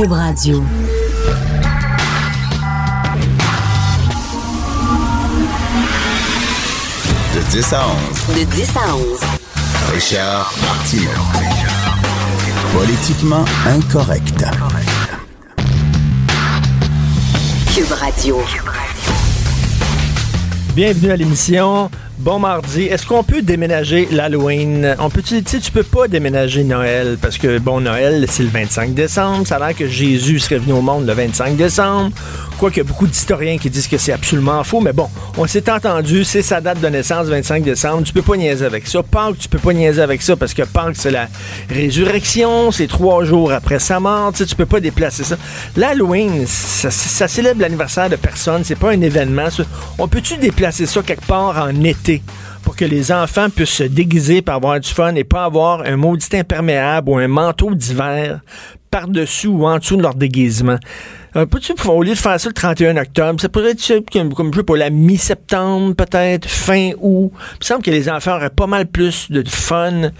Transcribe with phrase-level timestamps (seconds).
[0.00, 0.62] Cube Radio.
[7.34, 8.34] De 10 à 11.
[8.34, 9.20] De 10 à 11.
[9.92, 11.10] Richard Martineau.
[12.72, 14.42] Politiquement incorrect.
[17.74, 18.40] Cube Radio.
[20.74, 21.90] Bienvenue à l'émission.
[22.20, 22.82] Bon mardi.
[22.82, 24.94] Est-ce qu'on peut déménager l'Halloween?
[24.98, 28.50] On peut, tu sais, tu peux pas déménager Noël parce que, bon, Noël, c'est le
[28.50, 29.46] 25 décembre.
[29.46, 32.10] Ça a l'air que Jésus serait venu au monde le 25 décembre.
[32.58, 34.82] Quoique, beaucoup d'historiens qui disent que c'est absolument faux.
[34.82, 35.08] Mais bon,
[35.38, 36.24] on s'est entendu.
[36.24, 38.02] C'est sa date de naissance, 25 décembre.
[38.02, 39.02] Tu peux pas niaiser avec ça.
[39.02, 41.26] Pâques, tu peux pas niaiser avec ça parce que Pâques, c'est la
[41.70, 42.70] résurrection.
[42.70, 44.34] C'est trois jours après sa mort.
[44.34, 45.38] Tu peux pas déplacer ça.
[45.74, 48.62] L'Halloween, ça, ça célèbre l'anniversaire de personne.
[48.62, 49.48] C'est pas un événement.
[49.98, 52.09] On peut-tu déplacer ça quelque part en été?
[52.62, 55.96] Pour que les enfants puissent se déguiser pour avoir du fun et pas avoir un
[55.96, 58.40] maudit imperméable ou un manteau d'hiver
[58.90, 60.78] par-dessus ou en dessous de leur déguisement.
[61.36, 61.46] Euh,
[61.86, 64.76] au lieu de faire ça le 31 octobre, ça pourrait être comme, comme jeu pour
[64.76, 67.30] la mi-septembre, peut-être, fin août.
[67.32, 70.10] Il me semble que les enfants auraient pas mal plus de fun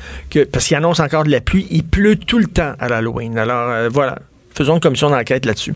[0.52, 1.66] parce qu'ils annoncent encore de la pluie.
[1.70, 3.38] Il pleut tout le temps à l'Halloween.
[3.38, 4.18] Alors, euh, voilà.
[4.54, 5.74] Faisons une commission d'enquête là-dessus.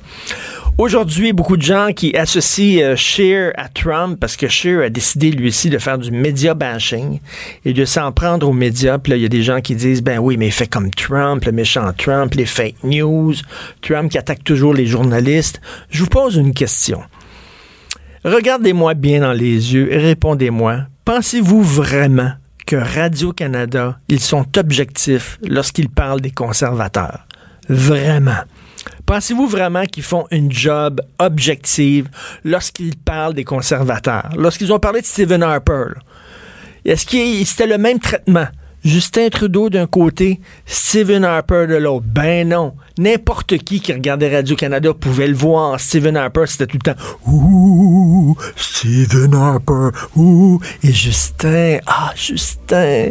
[0.77, 5.47] Aujourd'hui, beaucoup de gens qui associent euh, à Trump parce que Scheer a décidé lui
[5.47, 7.21] aussi de faire du média bashing
[7.65, 8.99] et de s'en prendre aux médias.
[8.99, 10.91] Puis là, il y a des gens qui disent ben oui, mais il fait comme
[10.91, 13.35] Trump, le méchant Trump, les fake news,
[13.83, 15.61] Trump qui attaque toujours les journalistes.
[15.91, 17.01] Je vous pose une question.
[18.25, 20.87] Regardez-moi bien dans les yeux et répondez-moi.
[21.05, 22.33] Pensez-vous vraiment
[22.67, 27.29] que Radio-Canada, ils sont objectifs lorsqu'ils parlent des conservateurs?
[27.69, 28.43] Vraiment.
[29.15, 32.09] Pensez-vous vraiment qu'ils font une job objective
[32.43, 34.31] lorsqu'ils parlent des conservateurs?
[34.37, 35.91] Lorsqu'ils ont parlé de Stephen Harper,
[36.85, 38.49] est-ce que c'était le même traitement?
[38.85, 42.05] Justin Trudeau d'un côté, Stephen Harper de l'autre.
[42.09, 42.75] Ben non.
[42.99, 45.79] N'importe qui qui regardait Radio-Canada pouvait le voir.
[45.79, 50.59] Stephen Harper, c'était tout le temps Ouh, Stephen Harper, ouh.
[50.83, 53.11] Et Justin, ah, Justin.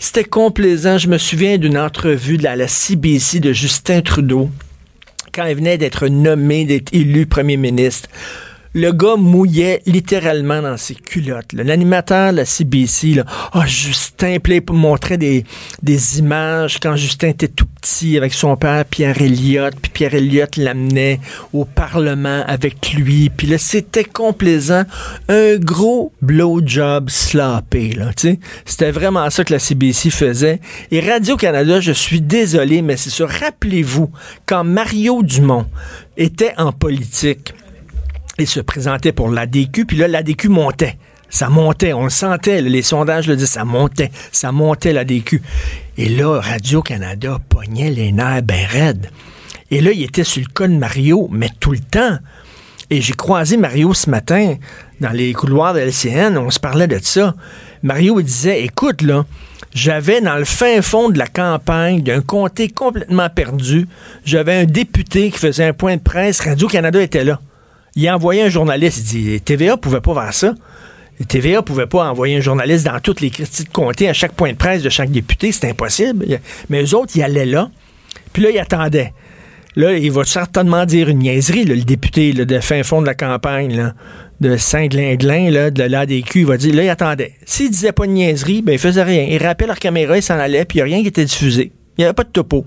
[0.00, 0.98] C'était complaisant.
[0.98, 4.50] Je me souviens d'une entrevue de la, la CBC de Justin Trudeau
[5.34, 8.08] quand il venait d'être nommé, d'être élu premier ministre.
[8.76, 11.52] Le gars mouillait littéralement dans ses culottes.
[11.52, 13.24] L'animateur de la CBC, là,
[13.54, 15.44] oh, Justin, il montrait des,
[15.80, 20.56] des images quand Justin était tout petit avec son père Pierre Elliott, puis Pierre Elliott
[20.56, 21.20] l'amenait
[21.52, 24.82] au Parlement avec lui, puis là, c'était complaisant.
[25.28, 28.38] Un gros blowjob sloppé, là, tu sais.
[28.64, 30.60] C'était vraiment ça que la CBC faisait.
[30.90, 34.10] Et Radio-Canada, je suis désolé, mais c'est sûr, rappelez-vous,
[34.46, 35.66] quand Mario Dumont
[36.16, 37.54] était en politique,
[38.38, 40.98] il se présentait pour l'ADQ, puis là, l'ADQ montait.
[41.30, 45.42] Ça montait, on le sentait, les sondages le disaient, ça montait, ça montait l'ADQ.
[45.96, 49.10] Et là, Radio-Canada pognait les nerfs bien raides.
[49.70, 52.18] Et là, il était sur le cas de Mario, mais tout le temps.
[52.90, 54.56] Et j'ai croisé Mario ce matin
[55.00, 57.34] dans les couloirs de LCN, on se parlait de ça.
[57.82, 59.24] Mario disait, écoute, là,
[59.72, 63.88] j'avais dans le fin fond de la campagne d'un comté complètement perdu,
[64.24, 67.40] j'avais un député qui faisait un point de presse, Radio-Canada était là
[67.96, 68.98] il a envoyé un journaliste.
[68.98, 70.54] Il dit TVA pouvait pas faire ça.
[71.28, 74.50] TVA pouvait pas envoyer un journaliste dans toutes les critiques de comté à chaque point
[74.50, 75.52] de presse de chaque député.
[75.52, 76.26] C'est impossible.
[76.68, 77.70] Mais eux autres, ils allaient là.
[78.32, 79.12] Puis là, ils attendaient.
[79.76, 83.92] Là, il va certainement dire une niaiserie, le député de fin fond de la campagne,
[84.40, 86.40] de Saint-Glinglin, de l'ADQ.
[86.40, 87.34] Il va dire, là, il attendait.
[87.44, 89.26] S'il disait pas de niaiserie, ben, il faisait rien.
[89.28, 91.72] Il rappelait leur caméra, il s'en allait, puis il n'y a rien qui était diffusé.
[91.96, 92.64] Il n'y avait pas de topo.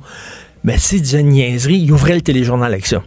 [0.63, 3.03] Mais s'il disait une niaiserie, il ouvrait le téléjournal avec ça.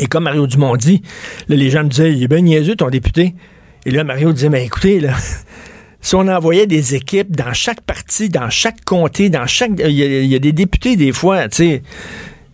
[0.00, 1.02] Et comme Mario Dumont dit,
[1.48, 3.34] là, les gens me disaient, il est bien niaiseux, ton député.
[3.84, 5.14] Et là, Mario disait, mais écoutez, là,
[6.00, 9.72] si on envoyait des équipes dans chaque parti, dans chaque comté, dans chaque...
[9.78, 11.82] Il y, a, des députés, des fois, tu sais,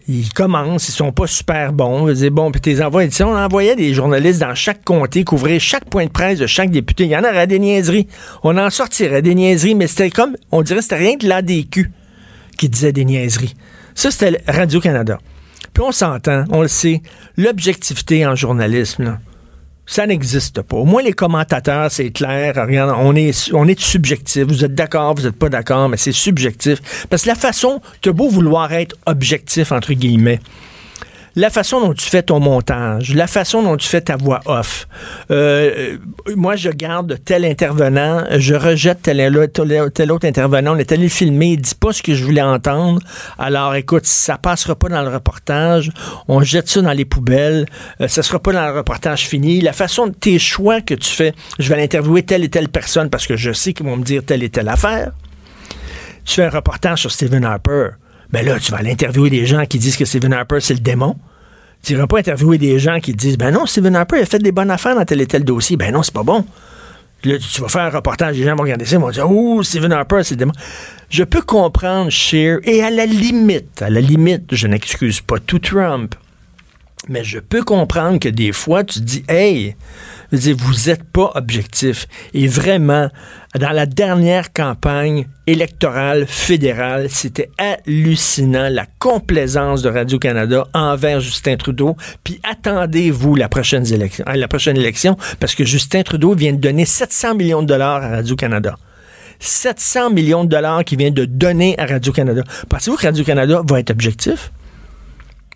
[0.08, 2.08] ils commencent, ils sont pas super bons.
[2.08, 3.10] Ils bon, puis t'es envoies.
[3.10, 6.70] Si on envoyait des journalistes dans chaque comté, couvrir chaque point de presse de chaque
[6.70, 8.06] député, il y en aurait des niaiseries.
[8.42, 11.90] On en sortirait des niaiseries, mais c'était comme, on dirait c'était rien que l'ADQ
[12.58, 13.54] qui disait des niaiseries.
[13.94, 15.18] Ça, c'était Radio-Canada.
[15.72, 17.02] Puis on s'entend, on le sait,
[17.36, 19.18] l'objectivité en journalisme,
[19.86, 20.76] ça n'existe pas.
[20.76, 22.54] Au moins, les commentateurs, c'est clair.
[22.56, 24.44] Regarde, on est, on est subjectif.
[24.44, 27.06] Vous êtes d'accord, vous n'êtes pas d'accord, mais c'est subjectif.
[27.10, 30.40] Parce que la façon, tu beau vouloir être objectif, entre guillemets
[31.36, 34.86] la façon dont tu fais ton montage, la façon dont tu fais ta voix off.
[35.30, 35.96] Euh,
[36.36, 39.18] moi, je garde tel intervenant, je rejette tel,
[39.94, 40.74] tel, autre intervenant.
[40.74, 43.00] On est allé filmer, il dit pas ce que je voulais entendre.
[43.38, 45.90] Alors, écoute, ça passera pas dans le reportage.
[46.28, 47.66] On jette ça dans les poubelles.
[48.00, 49.60] Euh, ça sera pas dans le reportage fini.
[49.60, 53.10] La façon de tes choix que tu fais, je vais interviewer telle et telle personne
[53.10, 55.12] parce que je sais qu'ils vont me dire telle et telle affaire.
[56.24, 57.90] Tu fais un reportage sur Stephen Harper
[58.30, 60.80] Ben là, tu vas aller interviewer des gens qui disent que Stephen Harper, c'est le
[60.80, 61.16] démon.
[61.82, 64.52] Tu n'iras pas interviewer des gens qui disent, ben non, Stephen Harper a fait des
[64.52, 65.76] bonnes affaires dans tel et tel dossier.
[65.76, 66.44] Ben non, c'est pas bon.
[67.24, 69.62] Là, tu vas faire un reportage, les gens vont regarder ça, ils vont dire, oh,
[69.62, 70.52] Stephen Harper, c'est le démon.
[71.08, 75.58] Je peux comprendre Cher, et à la limite, à la limite, je n'excuse pas tout
[75.58, 76.14] Trump,
[77.08, 79.74] mais je peux comprendre que des fois, tu dis, hey,
[80.34, 82.06] vous n'êtes pas objectif.
[82.32, 83.08] Et vraiment,
[83.58, 91.96] dans la dernière campagne électorale fédérale, c'était hallucinant la complaisance de Radio-Canada envers Justin Trudeau.
[92.24, 96.84] Puis attendez-vous la prochaine élection, la prochaine élection, parce que Justin Trudeau vient de donner
[96.84, 98.76] 700 millions de dollars à Radio-Canada.
[99.38, 102.42] 700 millions de dollars qu'il vient de donner à Radio-Canada.
[102.68, 104.52] Pensez-vous que Radio-Canada va être objectif?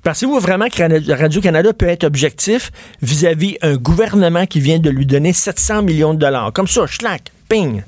[0.03, 2.71] Pensez-vous vraiment que Radio-Canada peut être objectif
[3.03, 6.53] vis-à-vis un gouvernement qui vient de lui donner 700 millions de dollars?
[6.53, 7.83] Comme ça, schlack, ping.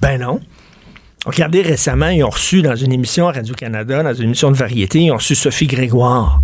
[0.00, 0.40] Ben non.
[1.26, 5.00] Regardez récemment, ils ont reçu dans une émission à Radio-Canada, dans une émission de variété,
[5.00, 6.40] ils ont reçu Sophie Grégoire.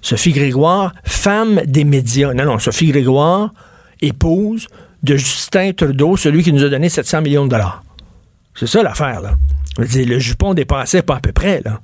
[0.00, 2.32] Sophie Grégoire, femme des médias.
[2.32, 3.52] Non, non, Sophie Grégoire,
[4.00, 4.68] épouse
[5.02, 7.82] de Justin Trudeau, celui qui nous a donné 700 millions de dollars.
[8.54, 9.36] C'est ça l'affaire, là.
[9.78, 11.80] le jupon dépassait pas à peu près, là.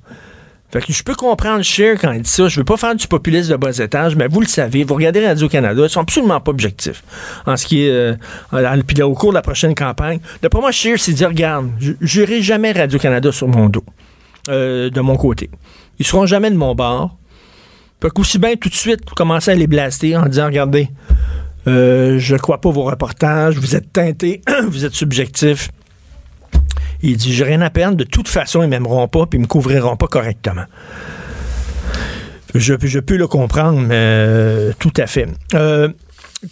[0.69, 2.47] Fait que je peux comprendre Cher quand il dit ça.
[2.47, 5.25] Je veux pas faire du populisme de bas étage, mais vous le savez, vous regardez
[5.25, 7.03] Radio-Canada, ils sont absolument pas objectifs.
[7.45, 10.19] En ce qui est, euh, puis au cours de la prochaine campagne.
[10.41, 13.83] D'après moi, Cher s'est dit, regarde, je n'irai jamais Radio-Canada sur mon dos,
[14.49, 15.49] euh, de mon côté.
[15.99, 17.15] Ils seront jamais de mon bord.
[18.01, 20.89] Fait qu'aussi bien tout de suite commencer à les blaster en disant, regardez,
[21.67, 25.69] euh, je crois pas vos reportages, vous êtes teintés, vous êtes subjectifs.
[27.01, 27.97] Il dit, j'ai rien à perdre.
[27.97, 30.65] De toute façon, ils m'aimeront pas puis ils me couvriront pas correctement.
[32.55, 35.27] Je, je peux le comprendre, mais euh, tout à fait.
[35.53, 35.89] Euh,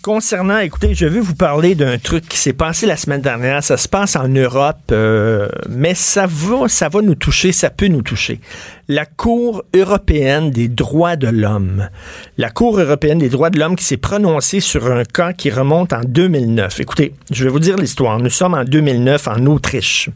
[0.01, 3.63] concernant, écoutez, je vais vous parler d'un truc qui s'est passé la semaine dernière.
[3.63, 7.88] Ça se passe en Europe, euh, mais ça va, ça va nous toucher, ça peut
[7.88, 8.39] nous toucher.
[8.88, 11.89] La Cour européenne des droits de l'homme.
[12.38, 15.94] La Cour européenne des droits de l'homme qui s'est prononcée sur un cas qui remonte
[15.94, 16.80] en 2009.
[16.81, 18.19] Écoutez, je vais vous dire l'histoire.
[18.19, 20.09] Nous sommes en 2009 en Autriche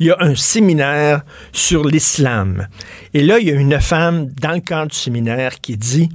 [0.00, 2.66] il y a un séminaire sur l'islam.
[3.12, 6.08] Et là, il y a une femme dans le cadre du séminaire qui dit,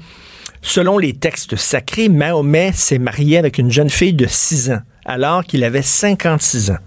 [0.63, 5.43] selon les textes sacrés, Mahomet s'est marié avec une jeune fille de 6 ans, alors
[5.43, 6.79] qu'il avait 56 ans.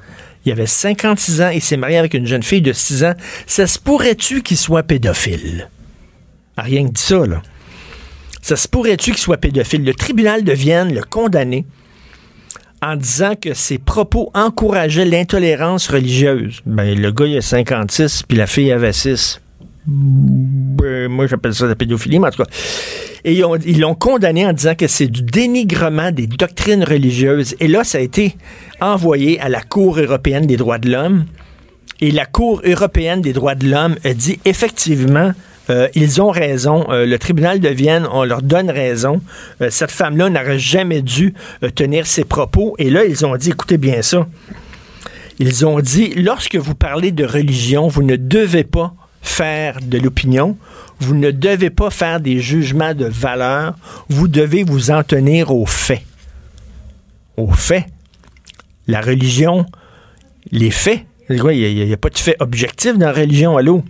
[0.45, 3.15] Il avait 56 ans et s'est marié avec une jeune fille de 6 ans.
[3.47, 5.69] Ça se pourrait-tu qu'il soit pédophile?
[6.57, 7.43] Ah, rien que dit ça, là.
[8.43, 9.85] Ça se pourrait-tu qu'il soit pédophile?
[9.85, 11.65] Le tribunal de Vienne l'a condamné
[12.83, 16.61] en disant que ses propos encourageaient l'intolérance religieuse.
[16.67, 19.41] Ben, le gars, il a 56, puis la fille avait 6.
[19.87, 22.51] Ben, moi, j'appelle ça la pédophilie, mais en tout cas.
[23.25, 27.57] Et ils l'ont condamné en disant que c'est du dénigrement des doctrines religieuses.
[27.59, 28.37] Et là, ça a été
[28.81, 31.25] envoyé à la Cour européenne des droits de l'homme.
[32.01, 35.33] Et la Cour européenne des droits de l'homme a dit effectivement,
[35.71, 36.87] euh, ils ont raison.
[36.91, 39.21] Euh, le tribunal de Vienne, on leur donne raison.
[39.61, 41.35] Euh, cette femme-là n'aurait jamais dû
[41.75, 42.75] tenir ses propos.
[42.79, 44.27] Et là, ils ont dit, écoutez bien ça.
[45.39, 50.57] Ils ont dit, lorsque vous parlez de religion, vous ne devez pas faire de l'opinion,
[51.01, 53.75] vous ne devez pas faire des jugements de valeur,
[54.09, 56.03] vous devez vous en tenir aux faits.
[57.37, 57.85] Aux faits.
[58.89, 59.67] La religion,
[60.51, 61.03] les faits.
[61.31, 63.85] Il n'y a, pas de fait objectif dans la religion, allô?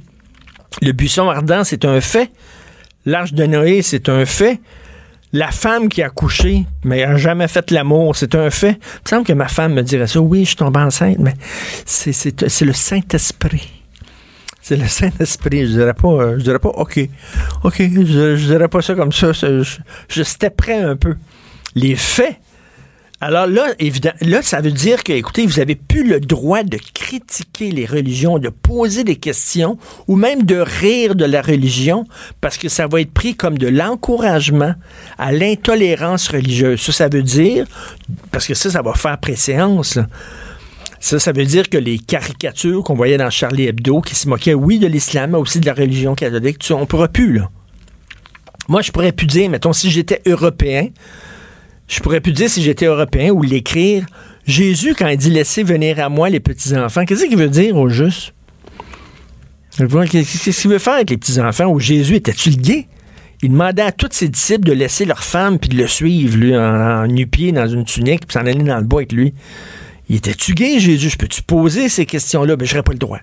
[0.82, 2.30] Le buisson ardent, c'est un fait.
[3.04, 4.61] L'arche de Noé, c'est un fait.
[5.32, 8.78] La femme qui a couché, mais n'a jamais fait l'amour, c'est un fait.
[8.80, 10.20] Il me semble que ma femme me dirait ça.
[10.20, 11.35] Oui, je suis tombée enceinte, mais
[11.85, 13.70] c'est le Saint-Esprit.
[14.62, 15.66] C'est le Saint-Esprit.
[15.66, 16.99] Je dirais pas, euh, je dirais pas, OK.
[17.64, 19.32] OK, je, je dirais pas ça comme ça.
[19.32, 19.62] Je,
[20.08, 21.16] je prêt un peu.
[21.75, 22.37] Les faits
[23.20, 26.78] alors là, évidemment, là, ça veut dire que, écoutez, vous avez plus le droit de
[26.94, 32.04] critiquer les religions, de poser des questions ou même de rire de la religion
[32.40, 34.75] parce que ça va être pris comme de l'encouragement
[35.18, 36.80] à l'intolérance religieuse.
[36.80, 37.66] Ça, ça veut dire,
[38.30, 39.98] parce que ça, ça va faire préséance,
[41.00, 44.54] Ça, ça veut dire que les caricatures qu'on voyait dans Charlie Hebdo, qui se moquaient,
[44.54, 47.50] oui, de l'islam, mais aussi de la religion catholique, on ne pourra plus, là.
[48.68, 50.88] Moi, je pourrais plus dire, mettons, si j'étais européen,
[51.88, 54.04] je pourrais plus dire si j'étais européen ou l'écrire.
[54.47, 57.88] Jésus, quand il dit laissez venir à moi les petits-enfants, qu'est-ce qu'il veut dire au
[57.88, 58.35] juste?
[59.76, 61.78] Qu'est-ce qu'il veut faire avec les petits-enfants?
[61.78, 62.88] Jésus était-tu le gay?
[63.42, 66.57] Il demandait à tous ses disciples de laisser leur femme puis de le suivre, lui,
[66.57, 69.33] en, nu-pied dans une tunique, puis s'en aller dans le bois avec lui.
[70.09, 71.11] Il était-tu gay, Jésus?
[71.11, 72.57] Je peux-tu poser ces questions-là?
[72.57, 73.21] Ben, je n'aurais pas le droit.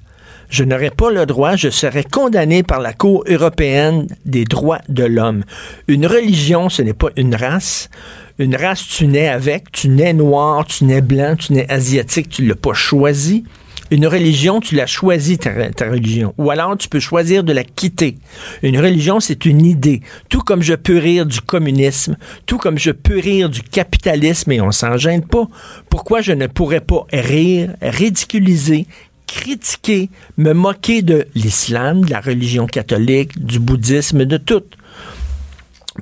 [0.49, 5.03] Je n'aurais pas le droit, je serais condamné par la Cour européenne des droits de
[5.03, 5.43] l'homme.
[5.87, 7.89] Une religion, ce n'est pas une race
[8.37, 12.45] une race, tu nais avec, tu nais noir, tu nais blanc, tu nais asiatique, tu
[12.45, 13.45] l'as pas choisi.
[13.91, 15.51] Une religion, tu l'as choisi, ta,
[15.89, 16.33] religion.
[16.37, 18.17] Ou alors, tu peux choisir de la quitter.
[18.61, 20.01] Une religion, c'est une idée.
[20.27, 24.59] Tout comme je peux rire du communisme, tout comme je peux rire du capitalisme, et
[24.59, 25.47] on s'en gêne pas,
[25.89, 28.87] pourquoi je ne pourrais pas rire, ridiculiser,
[29.35, 34.63] critiquer, me moquer de l'islam, de la religion catholique, du bouddhisme, de tout?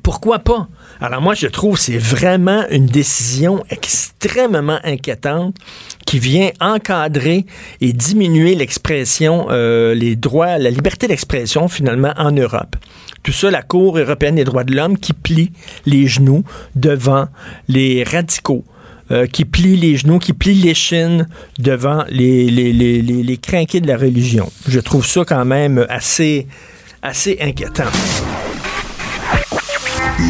[0.03, 0.67] Pourquoi pas?
[1.01, 5.55] Alors moi, je trouve c'est vraiment une décision extrêmement inquiétante
[6.05, 7.45] qui vient encadrer
[7.81, 12.75] et diminuer l'expression, euh, les droits, la liberté d'expression finalement en Europe.
[13.23, 15.51] Tout ça, la Cour européenne des droits de l'homme qui plie
[15.85, 16.43] les genoux
[16.75, 17.27] devant
[17.67, 18.63] les radicaux.
[19.11, 21.27] Euh, qui plie les genoux, qui plie les chines
[21.59, 22.71] devant les, les,
[23.81, 24.49] de la religion.
[24.65, 26.47] Je trouve ça quand même assez,
[27.01, 27.83] assez inquiétant.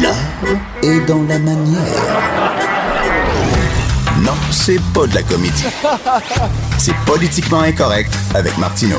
[0.02, 0.14] L'art
[0.82, 1.80] est dans la manière.
[4.22, 5.64] Non, c'est pas de la comédie.
[6.78, 8.98] C'est politiquement incorrect avec Martineau.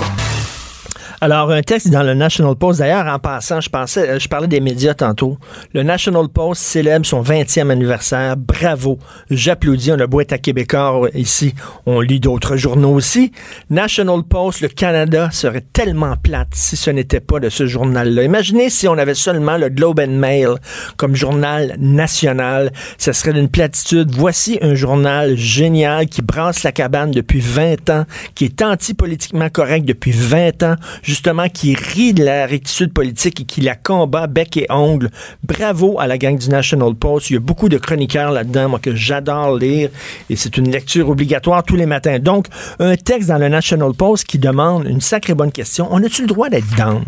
[1.25, 4.47] Alors, un texte dans le National Post, d'ailleurs, en passant, je pensais, euh, je parlais
[4.47, 5.39] des médias tantôt.
[5.73, 8.37] Le National Post célèbre son 20e anniversaire.
[8.37, 8.99] Bravo.
[9.31, 9.91] J'applaudis.
[9.91, 11.55] On a beau être à Québécois ici.
[11.87, 13.31] On lit d'autres journaux aussi.
[13.71, 18.21] National Post, le Canada serait tellement plate si ce n'était pas de ce journal-là.
[18.21, 20.49] Imaginez si on avait seulement le Globe and Mail
[20.95, 22.71] comme journal national.
[22.99, 24.11] Ce serait d'une platitude.
[24.15, 28.05] Voici un journal génial qui brasse la cabane depuis 20 ans,
[28.35, 30.75] qui est anti-politiquement correct depuis 20 ans
[31.15, 35.09] justement, qui rit de la rectitude politique et qui la combat bec et ongle.
[35.43, 37.29] Bravo à la gang du National Post.
[37.29, 39.89] Il y a beaucoup de chroniqueurs là-dedans, moi, que j'adore lire
[40.29, 42.19] et c'est une lecture obligatoire tous les matins.
[42.19, 42.47] Donc,
[42.79, 45.87] un texte dans le National Post qui demande une sacrée bonne question.
[45.89, 47.05] On a-tu le droit d'être down?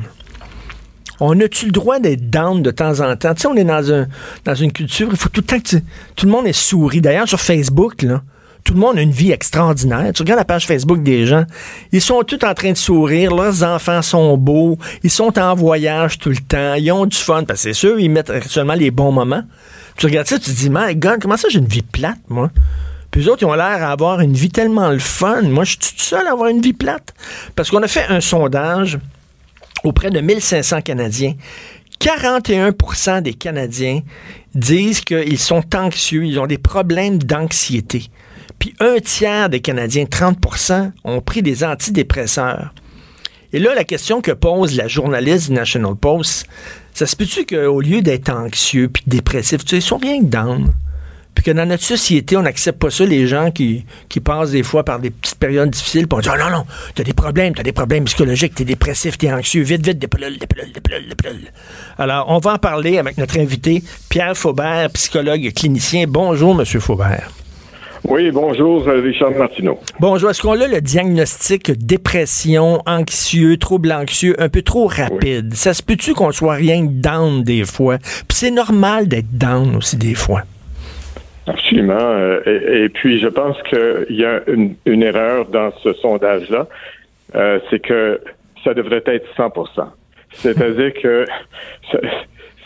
[1.20, 3.34] On a-tu le droit d'être down de temps en temps?
[3.34, 4.08] Tu sais, on est dans, un,
[4.46, 5.78] dans une culture, il faut tout le temps que
[6.16, 7.02] tout le monde est souri.
[7.02, 8.22] D'ailleurs, sur Facebook, là,
[8.68, 10.12] tout le monde a une vie extraordinaire.
[10.14, 11.46] Tu regardes la page Facebook des gens,
[11.94, 16.18] ils sont tous en train de sourire, leurs enfants sont beaux, ils sont en voyage
[16.18, 18.92] tout le temps, ils ont du fun, parce que c'est sûr, ils mettent seulement les
[18.92, 19.44] bons moments.
[19.96, 22.52] Tu regardes ça, tu te dis, my God, comment ça j'ai une vie plate, moi?
[23.10, 25.44] Puis eux autres, ils ont l'air d'avoir une vie tellement le fun.
[25.44, 27.14] Moi, je suis tout seul à avoir une vie plate.
[27.56, 29.00] Parce qu'on a fait un sondage
[29.86, 31.36] auprès de 1500 Canadiens.
[32.02, 34.02] 41% des Canadiens
[34.54, 38.10] disent qu'ils sont anxieux, ils ont des problèmes d'anxiété.
[38.60, 42.74] Puis un tiers des Canadiens, 30% ont pris des antidépresseurs.
[43.54, 46.48] Et là, la question que pose la journaliste du National Post,
[46.94, 50.26] ça se peut-tu qu'au lieu d'être anxieux puis dépressif, tu sais, ils sont rien que
[50.26, 50.74] down.
[51.34, 54.64] Puis que dans notre société, on n'accepte pas ça, les gens qui, qui passent des
[54.64, 57.54] fois par des petites périodes difficiles, puis on dit oh, non, non, t'as des problèmes,
[57.54, 61.52] t'as des problèmes psychologiques, t'es dépressif, t'es anxieux, vite, vite, des pilules, des pilules.
[62.00, 66.06] Alors, on va en parler avec notre invité, Pierre Faubert, psychologue clinicien.
[66.08, 67.30] Bonjour, Monsieur Faubert.
[68.04, 69.80] Oui, bonjour, euh, Richard Martineau.
[70.00, 70.30] Bonjour.
[70.30, 75.54] Est-ce qu'on a le diagnostic dépression, anxieux, trouble anxieux, un peu trop rapide?
[75.54, 77.98] Ça se peut-tu qu'on soit rien down des fois?
[77.98, 80.42] Puis c'est normal d'être down aussi des fois.
[81.48, 81.98] Absolument.
[82.00, 86.68] Euh, et, puis, je pense qu'il y a une, erreur dans ce sondage-là.
[87.36, 88.22] Euh, c'est que
[88.64, 89.86] ça devrait être 100%
[90.34, 91.26] C'est-à-dire que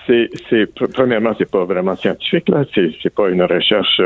[0.08, 2.64] c'est, c'est, premièrement, c'est pas vraiment scientifique, là.
[2.74, 4.02] C'est, c'est pas une recherche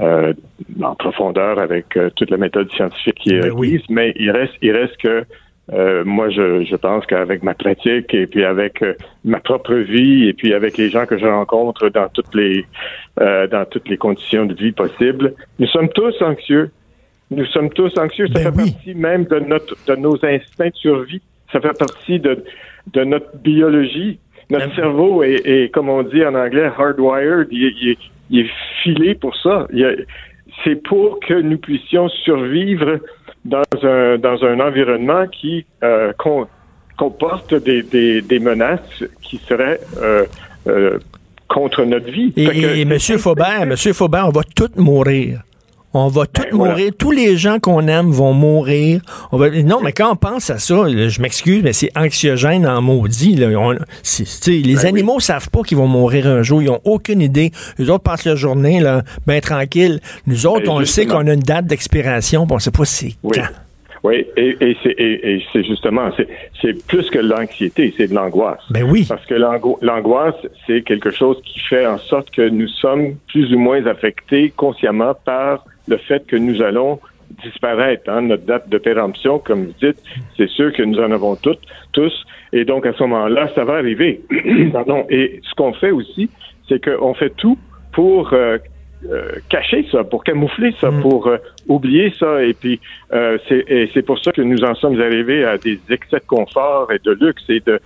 [0.00, 0.34] euh,
[0.82, 3.82] en profondeur avec euh, toute la méthode scientifique qui est ben oui.
[3.88, 5.24] mais il reste, il reste que
[5.72, 10.28] euh, moi, je, je pense qu'avec ma pratique et puis avec euh, ma propre vie
[10.28, 12.64] et puis avec les gens que je rencontre dans toutes les
[13.16, 16.70] dans toutes les conditions de vie possibles, nous sommes tous anxieux.
[17.30, 18.26] Nous sommes tous anxieux.
[18.28, 21.22] Ça ben fait partie même de notre de nos instincts de survie.
[21.50, 22.44] Ça fait partie de
[22.92, 24.18] de notre biologie.
[24.50, 27.48] Notre ben cerveau est, est, comme on dit en anglais, hardwired.
[27.50, 27.96] Il, il,
[28.30, 28.50] il est
[28.82, 29.66] filé pour ça.
[30.64, 32.98] C'est pour que nous puissions survivre
[33.44, 36.12] dans un, dans un environnement qui euh,
[36.96, 40.24] comporte des, des, des, menaces qui seraient euh,
[40.66, 40.98] euh,
[41.48, 42.32] contre notre vie.
[42.36, 42.98] Et, et M.
[43.18, 45.42] Faubert, Monsieur Faubert, on va tous mourir.
[45.98, 46.92] On va tous ben, mourir.
[46.98, 49.00] Tous les gens qu'on aime vont mourir.
[49.32, 49.48] On va...
[49.48, 53.34] Non, mais quand on pense à ça, je m'excuse, mais c'est anxiogène en maudit.
[53.34, 53.48] Là.
[53.48, 56.60] les ben animaux ne savent pas qu'ils vont mourir un jour.
[56.60, 57.50] Ils n'ont aucune idée.
[57.78, 60.00] Les autres passent la journée là, bien tranquille.
[60.26, 63.14] Nous autres, ben, on sait qu'on a une date d'expiration, on ne sait pas c'est
[63.22, 63.32] oui.
[63.34, 63.48] quand.
[64.02, 64.76] Oui, et,
[65.52, 66.10] c'est justement,
[66.60, 68.60] c'est plus que l'anxiété, c'est de l'angoisse.
[68.70, 69.06] Ben oui.
[69.08, 70.36] Parce que l'angoisse,
[70.66, 75.14] c'est quelque chose qui fait en sorte que nous sommes plus ou moins affectés consciemment
[75.24, 77.00] par le fait que nous allons
[77.42, 78.10] disparaître.
[78.10, 80.02] Hein, notre date de péremption, comme vous dites,
[80.36, 81.60] c'est sûr que nous en avons toutes,
[81.92, 82.24] tous.
[82.52, 84.20] Et donc, à ce moment-là, ça va arriver.
[84.72, 85.06] Pardon.
[85.10, 86.30] Et ce qu'on fait aussi,
[86.68, 87.58] c'est qu'on fait tout
[87.92, 88.58] pour euh,
[89.48, 91.00] cacher ça, pour camoufler ça, mm.
[91.02, 91.30] pour
[91.68, 92.42] oublier ça.
[92.42, 96.26] Et puis, c'est, c'est pour ça que nous en sommes arrivés à des excès de
[96.26, 97.80] confort et de luxe et de,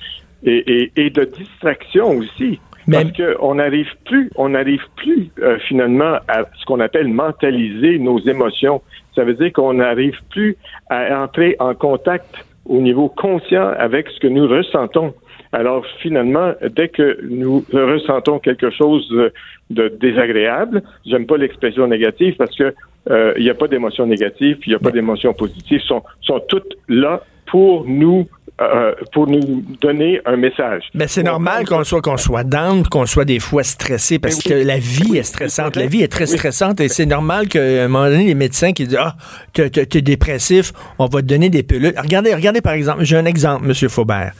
[0.45, 2.61] et, et, de distraction aussi.
[2.90, 5.30] Parce qu'on n'arrive plus, on n'arrive plus
[5.68, 8.82] finalement à ce qu'on appelle mentaliser nos émotions.
[9.14, 10.56] Ça veut dire qu'on n'arrive plus
[10.88, 15.14] à entrer en contact au niveau conscient avec ce que nous ressentons.
[15.52, 19.09] Alors finalement, dès que nous ressentons quelque chose
[19.70, 22.73] de désagréable, j'aime pas l'expression négative parce que
[23.11, 26.40] euh, il n'y a pas d'émotions négatives, il n'y a pas d'émotions positives, sont sont
[26.49, 28.28] toutes là pour nous
[28.61, 30.83] euh, pour nous donner un message.
[30.95, 34.52] Mais c'est normal qu'on soit qu'on soit down, qu'on soit des fois stressé parce que
[34.52, 35.76] la vie est stressante.
[35.76, 38.87] La vie est très stressante et c'est normal qu'à un moment donné, les médecins qui
[38.87, 39.17] disent Ah,
[39.55, 41.95] tu es dépressif, on va te donner des pilules.
[41.97, 43.88] Regardez, regardez par exemple, j'ai un exemple, M.
[43.88, 44.33] Faubert.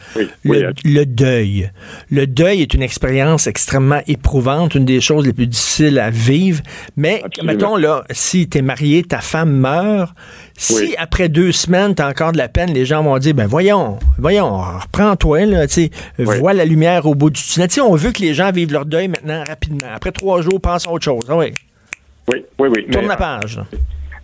[0.45, 1.71] le, deuil.
[2.11, 6.61] Le deuil est une expérience extrêmement éprouvante, une des choses les plus difficiles à vivre.
[6.97, 10.15] Mais, mettons, là, si tu es marié, ta femme meurt,
[10.61, 13.47] si après deux semaines, tu as encore de la peine, les gens vont dire, ben
[13.47, 17.69] voyons, voyons, reprends-toi, là, tu sais, vois la lumière au bout du tunnel.
[17.83, 19.89] On veut que les gens vivent leur deuil maintenant rapidement.
[19.95, 21.23] Après trois jours, pense à autre chose.
[21.29, 21.53] Ah oui.
[22.31, 22.87] Oui, oui, oui.
[22.93, 23.59] Tourne la page.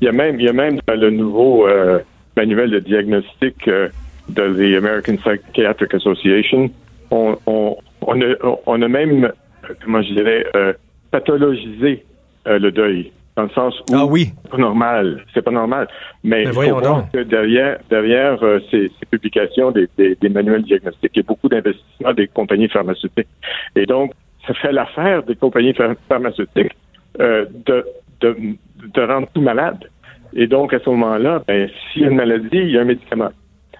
[0.00, 2.00] Il y a même, il y a même dans le nouveau euh,
[2.36, 3.88] manuel de diagnostic euh,
[4.28, 6.70] de l'American Psychiatric Association,
[7.10, 8.34] on, on, on, a,
[8.66, 9.32] on a même,
[9.82, 10.74] comment je dirais, euh,
[11.10, 12.04] pathologisé
[12.44, 14.32] le deuil dans le sens où ah oui.
[14.42, 15.88] c'est pas normal, c'est pas normal.
[16.24, 20.62] Mais, il faut voir que derrière, derrière euh, ces, ces, publications des, des, des, manuels
[20.62, 23.28] diagnostiques, il y a beaucoup d'investissements des compagnies pharmaceutiques.
[23.76, 24.12] Et donc,
[24.46, 25.74] ça fait l'affaire des compagnies
[26.08, 26.72] pharmaceutiques
[27.20, 27.84] euh, de,
[28.20, 28.36] de,
[28.94, 29.84] de rendre tout malade.
[30.34, 32.84] Et donc, à ce moment-là, ben, s'il y a une maladie, il y a un
[32.84, 33.30] médicament.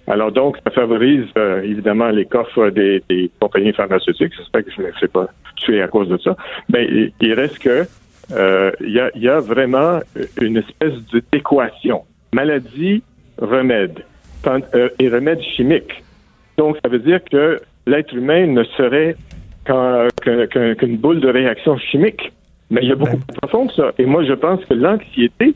[0.07, 4.33] Alors donc, ça favorise euh, évidemment les coffres des, des compagnies pharmaceutiques.
[4.37, 6.37] J'espère que je ne sais pas tuer à cause de ça.
[6.69, 7.87] Mais ben, il reste que
[8.33, 10.01] euh, il y, a, y, a, vraiment
[10.41, 10.95] une espèce
[11.33, 12.05] d'équation.
[12.33, 13.03] Maladie,
[13.39, 14.05] remède.
[14.47, 16.05] Euh, et remède chimique.
[16.57, 19.17] Donc, ça veut dire que l'être humain ne serait
[19.65, 22.33] qu'une boule de réaction chimique.
[22.71, 23.93] Mais il y a beaucoup plus profond que ça.
[23.99, 25.55] Et moi, je pense que l'anxiété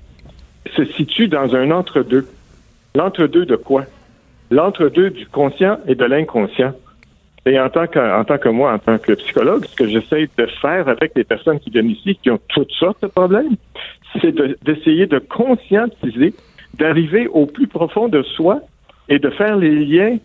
[0.77, 2.27] se situe dans un entre-deux.
[2.95, 3.85] L'entre-deux de quoi?
[4.51, 6.75] L'entre-deux du conscient et de l'inconscient.
[7.47, 10.29] Et en tant, que, en tant que moi, en tant que psychologue, ce que j'essaie
[10.37, 13.57] de faire avec les personnes qui viennent ici, qui ont toutes sortes de problèmes,
[14.21, 16.35] c'est d'essayer de, de conscientiser,
[16.75, 18.61] d'arriver au plus profond de soi
[19.09, 20.19] et de faire les liens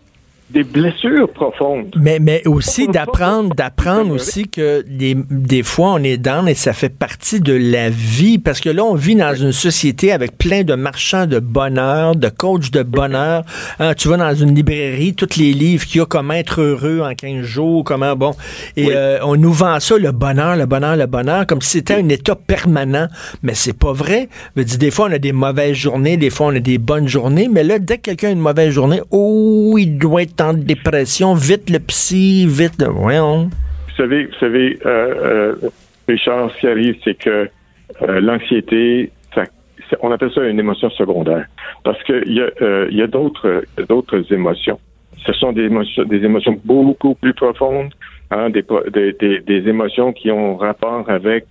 [0.50, 1.92] des blessures profondes.
[2.00, 6.72] Mais, mais aussi d'apprendre, d'apprendre aussi que des, des fois on est dans et ça
[6.72, 10.62] fait partie de la vie parce que là on vit dans une société avec plein
[10.62, 13.42] de marchands de bonheur, de coachs de bonheur.
[13.80, 17.00] Hein, tu vas dans une librairie, tous les livres qu'il y a comment être heureux
[17.00, 18.34] en 15 jours, comment bon.
[18.76, 21.94] Et euh, on nous vend ça, le bonheur, le bonheur, le bonheur, comme si c'était
[21.94, 23.08] un état permanent.
[23.42, 24.28] Mais c'est pas vrai.
[24.54, 27.48] Je des fois on a des mauvaises journées, des fois on a des bonnes journées,
[27.52, 31.34] mais là, dès que quelqu'un a une mauvaise journée, oh, il doit être en dépression,
[31.34, 32.88] vite le psy, vite le...
[32.88, 33.50] Vous
[33.96, 35.70] savez, vous savez euh, euh,
[36.08, 37.48] Richard, ce qui arrive, c'est que
[38.02, 39.10] euh, l'anxiété,
[40.02, 41.46] on appelle ça une émotion secondaire.
[41.84, 44.80] Parce qu'il y a, a d'autres, émotions.
[45.24, 47.92] Ce sont des émotions, des émotions beaucoup plus profondes,
[48.30, 51.46] hein, des, émotions qui ont rapport avec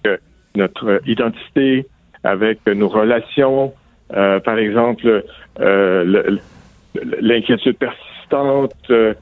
[0.56, 1.88] notre identité,
[2.24, 3.74] avec nos relations.
[4.10, 5.24] par exemple,
[7.21, 9.13] l'inquiétude personnelle euh,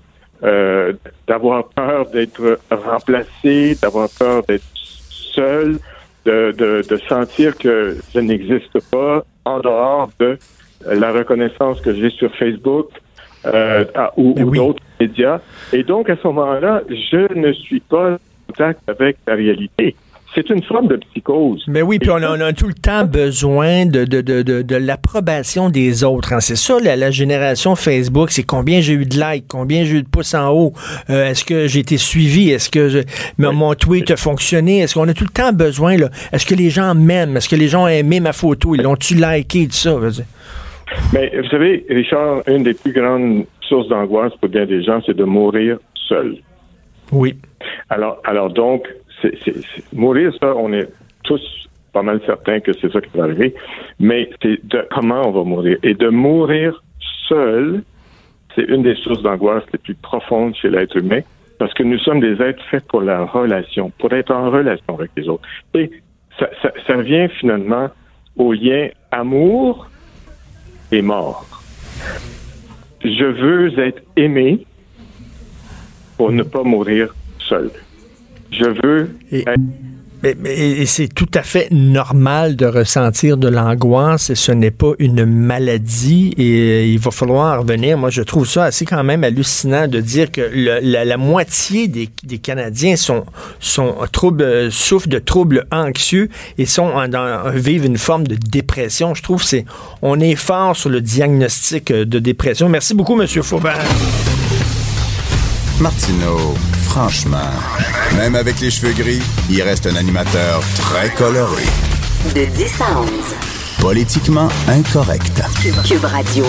[0.44, 0.94] euh,
[1.28, 5.78] d'avoir peur d'être remplacé, d'avoir peur d'être seul,
[6.26, 10.38] de, de, sentir que je n'existe pas en dehors de
[10.86, 12.90] la reconnaissance que j'ai sur Facebook
[13.46, 13.86] euh,
[14.16, 15.40] ou, ou d'autres médias.
[15.74, 19.96] Et donc, à ce moment-là, je ne suis pas en contact avec la réalité.
[20.36, 21.64] C'est une forme de psychose.
[21.68, 26.04] Mais oui, puis on, a tout le temps besoin de, de, de, de, l'approbation des
[26.04, 26.34] autres.
[26.34, 26.40] Hein.
[26.40, 30.08] C'est ça, la, génération Facebook, c'est combien j'ai eu de likes, combien j'ai eu de
[30.08, 30.74] pouces en haut,
[31.10, 33.04] euh, est-ce que j'ai été suivi, est-ce que
[33.38, 36.70] mon tweet a fonctionné, est-ce qu'on a tout le temps besoin, là, est-ce que les
[36.70, 39.96] gens m'aiment, est-ce que les gens ont aimé ma photo, ils l'ont-tu liké, tout ça?
[41.14, 45.16] Mais vous savez, Richard, une des plus grandes sources d'angoisse pour bien des gens, c'est
[45.16, 46.38] de mourir seul.
[47.12, 47.36] Oui.
[47.90, 48.88] Alors, alors donc,
[49.44, 50.88] c'est, mourir, ça, on est
[51.24, 51.42] tous
[51.92, 53.54] pas mal certains que c'est ça qui va arriver,
[54.00, 54.60] mais c'est
[54.92, 55.78] comment on va mourir.
[55.84, 56.84] Et de mourir
[57.28, 57.84] seul,
[58.56, 61.22] c'est une des sources d'angoisse les plus profondes chez l'être humain,
[61.60, 65.12] parce que nous sommes des êtres faits pour la relation, pour être en relation avec
[65.16, 65.48] les autres.
[65.76, 65.92] Et
[66.40, 67.90] ça, ça, ça vient finalement
[68.36, 69.88] au lien amour
[70.92, 71.46] et mort.
[73.04, 74.66] Je veux être aimé
[76.18, 77.70] pour ne pas mourir seul.
[78.58, 79.10] Je veux
[80.26, 85.26] et c'est tout à fait normal de ressentir de l'angoisse et ce n'est pas une
[85.26, 87.98] maladie et euh, il va falloir revenir.
[87.98, 91.90] Moi, je trouve ça assez quand même hallucinant de dire que le- la, la moitié
[91.90, 93.26] des, des Canadiens sont,
[93.60, 99.16] sont troubles, souffrent de troubles anxieux et sont en- vivent une forme de dépression.
[99.16, 99.66] Je trouve que c'est
[100.02, 102.70] on est fort sur le diagnostic euh, de dépression.
[102.70, 103.78] Merci beaucoup, Monsieur Faubert.
[105.80, 107.52] Martineau, franchement,
[108.16, 111.64] même avec les cheveux gris, il reste un animateur très coloré.
[112.36, 113.10] De 10 à 11.
[113.80, 115.42] Politiquement incorrect.
[115.86, 116.46] Cube Radio.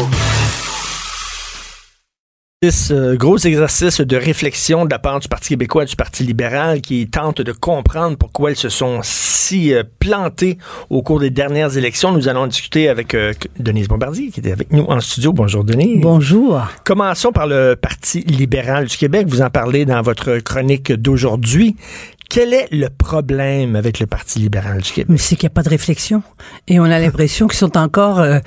[2.70, 6.80] Ce gros exercice de réflexion de la part du Parti québécois et du Parti libéral
[6.80, 11.76] qui tente de comprendre pourquoi ils se sont si euh, plantés au cours des dernières
[11.76, 12.12] élections.
[12.12, 15.32] Nous allons discuter avec euh, Denise Bombardier qui était avec nous en studio.
[15.32, 16.00] Bonjour Denise.
[16.00, 16.62] Bonjour.
[16.84, 19.26] Commençons par le Parti libéral du Québec.
[19.28, 21.76] Vous en parlez dans votre chronique d'aujourd'hui.
[22.34, 25.20] Quel est le problème avec le Parti libéral du Québec?
[25.20, 26.24] C'est qu'il n'y a pas de réflexion.
[26.66, 28.40] Et on a l'impression qu'ils sont encore euh,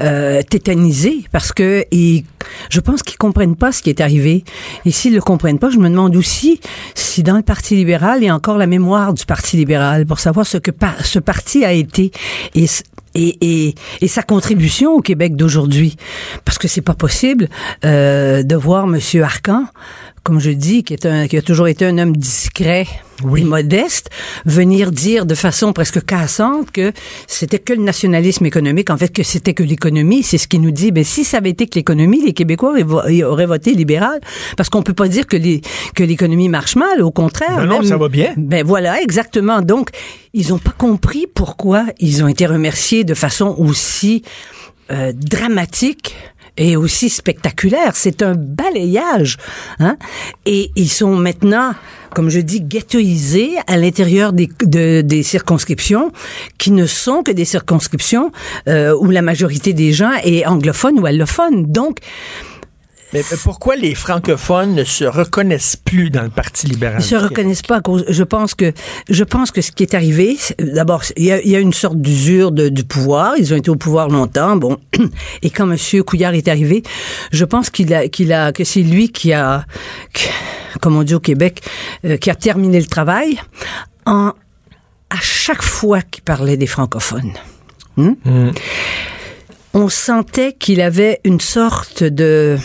[0.00, 2.24] euh, tétanisés parce que ils,
[2.70, 4.44] je pense qu'ils comprennent pas ce qui est arrivé.
[4.86, 6.58] Et s'ils le comprennent pas, je me demande aussi
[6.94, 10.20] si dans le Parti libéral, il y a encore la mémoire du Parti libéral pour
[10.20, 10.70] savoir ce que
[11.02, 12.12] ce parti a été.
[12.54, 13.76] Et
[14.08, 15.96] sa contribution au Québec d'aujourd'hui.
[16.46, 17.50] Parce que c'est pas possible
[17.84, 19.66] euh, de voir Monsieur Arcan,
[20.24, 22.86] comme je dis, qui, est un, qui a toujours été un homme discret
[23.36, 24.08] et modeste,
[24.46, 26.92] venir dire de façon presque cassante que
[27.26, 30.22] c'était que le nationalisme économique, en fait que c'était que l'économie.
[30.22, 32.74] C'est ce qui nous dit, ben si ça avait été que l'économie, les Québécois
[33.24, 34.18] auraient, voté libéral,
[34.56, 35.60] parce qu'on peut pas dire que les,
[35.94, 37.56] que l'économie marche mal, au contraire.
[37.58, 38.32] Ben non, Même- ça va bien.
[38.38, 39.60] ben voilà, exactement.
[39.60, 39.90] Donc,
[40.32, 44.22] ils ont pas compris pourquoi ils ont été remerciés de façon aussi
[44.90, 46.16] euh, dramatique
[46.56, 47.92] et aussi spectaculaire.
[47.94, 49.38] C'est un balayage.
[49.80, 49.96] Hein?
[50.46, 51.72] Et ils sont maintenant,
[52.14, 56.12] comme je dis, ghettoisés à l'intérieur des, de- des circonscriptions
[56.58, 58.30] qui ne sont que des circonscriptions
[58.68, 61.66] euh, où la majorité des gens est anglophone ou allophone.
[61.66, 61.98] Donc,
[63.12, 66.96] Mais, pourquoi les francophones ne se reconnaissent plus dans le Parti libéral?
[67.00, 68.04] Ils se reconnaissent pas à cause.
[68.08, 68.72] Je pense que
[69.08, 71.72] je pense que ce qui est arrivé, d'abord, il y a, il y a une
[71.72, 73.34] sorte d'usure du pouvoir.
[73.38, 74.56] Ils ont été au pouvoir longtemps.
[74.56, 74.78] Bon,
[75.42, 76.82] et quand Monsieur Couillard est arrivé,
[77.30, 79.64] je pense qu'il a qu'il a que c'est lui qui a,
[80.12, 80.28] qui-
[80.80, 81.62] comme on dit au Québec,
[82.04, 83.38] euh, qui a terminé le travail
[84.06, 84.32] en
[85.10, 87.34] à chaque fois qu'il parlait des francophones.
[87.96, 88.14] Hmm?
[89.72, 92.56] On sentait qu'il avait une sorte de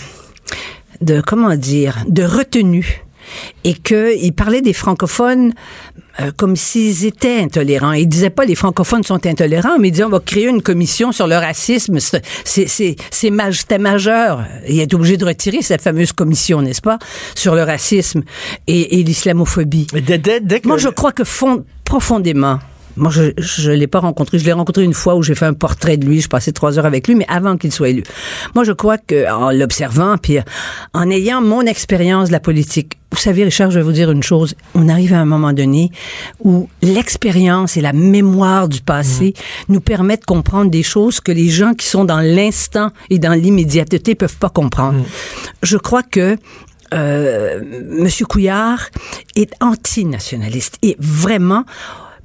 [1.02, 3.04] de comment dire de retenue
[3.64, 5.54] et qu'il parlait des francophones
[6.20, 7.94] euh, comme s'ils étaient intolérants.
[7.94, 11.12] Il disait pas les francophones sont intolérants, mais il disait on va créer une commission
[11.12, 11.98] sur le racisme.
[12.44, 14.46] C'est majeur.
[14.68, 17.00] Il est obligé de retirer cette fameuse commission, n'est-ce pas,
[17.36, 18.24] sur le racisme
[18.68, 19.88] et, et l'islamophobie.
[20.66, 22.60] Moi, je crois que fond, profondément,
[23.00, 24.40] moi, je je l'ai pas rencontré.
[24.40, 26.22] Je l'ai rencontré une fois où j'ai fait un portrait de lui.
[26.22, 28.04] Je passais trois heures avec lui, mais avant qu'il soit élu.
[28.56, 30.40] Moi, je crois que en l'observant, puis
[30.94, 34.22] en ayant mon expérience de la politique, vous savez, Richard, je vais vous dire une
[34.22, 34.56] chose.
[34.76, 35.90] On arrive à un moment donné
[36.44, 39.34] où l'expérience et la mémoire du passé
[39.68, 43.34] nous permettent de comprendre des choses que les gens qui sont dans l'instant et dans
[43.34, 45.04] l'immédiateté peuvent pas comprendre.
[45.64, 46.38] Je crois que
[46.94, 48.90] euh, Monsieur Couillard
[49.36, 51.64] est antinationaliste et vraiment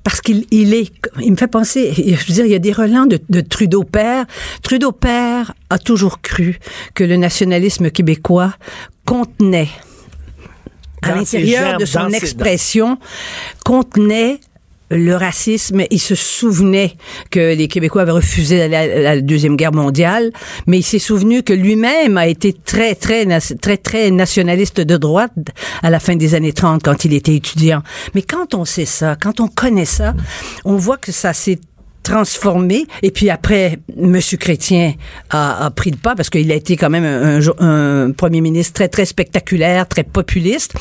[0.05, 2.73] parce qu'il il est, il me fait penser, je veux dire, il y a des
[2.73, 4.27] relents de, de Trudeau père.
[4.62, 6.59] Trudeau père a toujours cru
[6.95, 8.55] que le nationalisme québécois
[9.07, 9.71] contenait
[11.03, 12.99] à l'intérieur de son expression
[13.64, 14.40] contenait
[14.94, 15.83] le racisme.
[15.90, 16.94] Il se souvenait
[17.30, 20.30] que les Québécois avaient refusé d'aller à la Deuxième Guerre mondiale,
[20.66, 23.26] mais il s'est souvenu que lui-même a été très, très,
[23.61, 25.33] très, très nationaliste de droite
[25.83, 27.83] à la fin des années 30 quand il était étudiant.
[28.14, 30.14] Mais quand on sait ça, quand on connaît ça,
[30.64, 31.59] on voit que ça s'est
[32.05, 32.87] transformé.
[33.03, 34.93] Et puis après, Monsieur Chrétien
[35.31, 38.40] a, a pris le pas parce qu'il a été quand même un, un- un premier
[38.40, 40.75] ministre très, très spectaculaire, très populiste.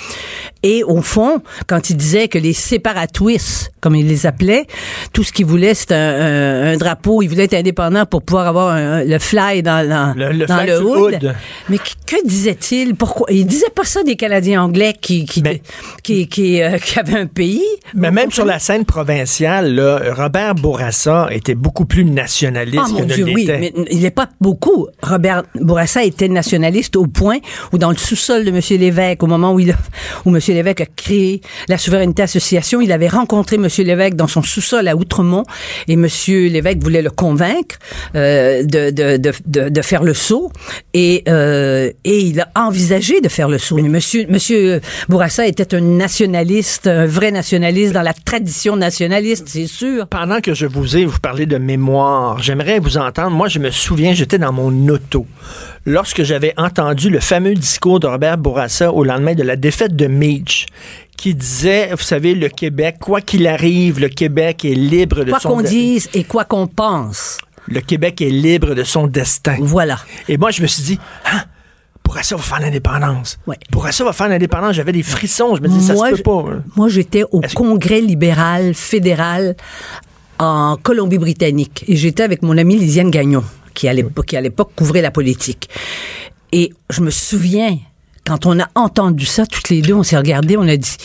[0.62, 4.66] Et au fond, quand il disait que les séparatoistes, comme il les appelait,
[5.14, 7.22] tout ce qu'il voulait, c'était un, drapeau.
[7.22, 10.68] Il voulait être indépendant pour pouvoir avoir le fly dans, dans Le- le dans fly
[10.68, 11.14] le sur hood.
[11.16, 11.36] hood.
[11.70, 12.96] Mais que, que disait-il?
[12.96, 13.28] Pourquoi?
[13.32, 15.62] Il disait pas ça des Canadiens anglais qui, qui, Mais-
[16.04, 17.64] qui, qui, euh, qui avaient un pays.
[17.94, 22.93] Mais même sur la scène provinciale, là, Robert Bourassa était beaucoup plus nationaliste Ah que
[23.02, 23.60] mon ne Dieu, oui, l'était.
[23.60, 24.88] mais il n'est pas beaucoup.
[25.02, 27.38] Robert Bourassa était nationaliste au point
[27.71, 28.60] où dans le sous-sol de M.
[28.80, 29.78] Lévesque, au moment où, il a-
[30.26, 30.39] où M.
[30.47, 32.82] Lévesque a créé la Souveraineté Association.
[32.82, 33.67] Il avait rencontré M.
[33.80, 35.43] Lévesque dans son sous-sol à Outremont
[35.88, 36.08] et M.
[36.28, 37.78] Lévesque voulait le convaincre
[38.15, 40.52] euh, de, de, de, de, de faire le saut
[40.93, 43.76] et, euh, et il a envisagé de faire le saut.
[43.78, 49.67] Mais Monsieur, Monsieur Bourassa était un nationaliste, un vrai nationaliste dans la tradition nationaliste, c'est
[49.67, 50.08] sûr.
[50.08, 53.32] Pendant que je vous ai, vous parlez de mémoire, j'aimerais vous entendre.
[53.32, 55.26] Moi, je me souviens, j'étais dans mon auto
[55.86, 60.08] lorsque j'avais entendu le fameux discours de Robert Bourassa au lendemain de la défaite de
[60.08, 60.66] Meach
[61.18, 65.39] qui disait, vous savez, le Québec, quoi qu'il arrive, le Québec est libre de Quoi
[65.39, 67.38] son qu'on dise et quoi qu'on pense.
[67.68, 69.56] Le Québec est libre de son destin.
[69.62, 69.98] Voilà.
[70.28, 71.00] Et moi, je me suis dit,
[71.32, 71.44] hein,
[72.04, 73.39] Bourassa va faire l'indépendance.
[73.48, 73.56] Ouais.
[73.72, 74.74] Bourassa va faire l'indépendance.
[74.76, 75.56] J'avais des frissons.
[75.56, 76.44] Je me disais, ça se peut pas.
[76.52, 76.63] hein.
[76.76, 79.56] Moi, j'étais au Congrès libéral fédéral
[80.43, 85.69] en Colombie-Britannique et j'étais avec mon ami Lisiane Gagnon, qui à l'époque couvrait la politique.
[86.51, 87.77] Et je me souviens,
[88.26, 90.96] quand on a entendu ça, toutes les deux, on s'est regardés, on a dit,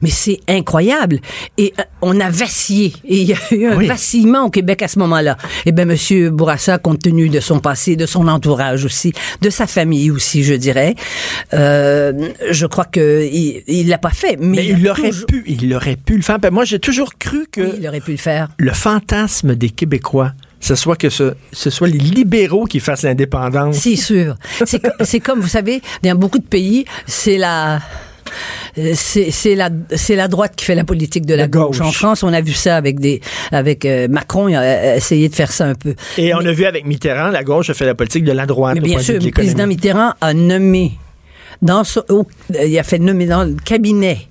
[0.00, 1.18] mais c'est incroyable.
[1.56, 2.92] Et euh, on a vacillé.
[3.04, 3.86] Et il y a eu un Oui.
[3.86, 5.36] vacillement au Québec à ce moment-là.
[5.66, 9.12] Eh bien, Monsieur Bourassa, compte tenu de son passé, de son entourage aussi,
[9.42, 10.94] de sa famille aussi, je dirais,
[11.54, 12.12] euh,
[12.50, 14.36] je crois que il l'a pas fait.
[14.38, 16.38] Mais, Mais il, il aurait toujours- pu, il aurait pu le faire.
[16.38, 18.48] Ben, moi, j'ai toujours cru que Oui, il aurait pu le faire.
[18.58, 23.76] le fantasme des Québécois, ce soit que ce, ce soit les libéraux qui fassent l'indépendance.
[23.76, 24.36] C'est sûr.
[24.66, 27.76] C'est co- c'est comme, vous savez, dans beaucoup de pays, c'est la...
[28.78, 31.78] euh, C'est la c'est la droite qui fait la politique de la, La gauche.
[31.78, 31.86] gauche.
[31.86, 33.20] En France, on a vu ça avec des
[33.52, 35.94] avec euh, Macron, il a essayé de faire ça un peu.
[36.18, 38.74] Et on a vu avec Mitterrand, la gauche a fait la politique de la droite.
[38.74, 39.66] Mais bien sûr, le président.
[39.66, 40.92] Mitterrand a nommé
[41.62, 44.27] dans son, au- euh, il a fait nommer dans le cabinet.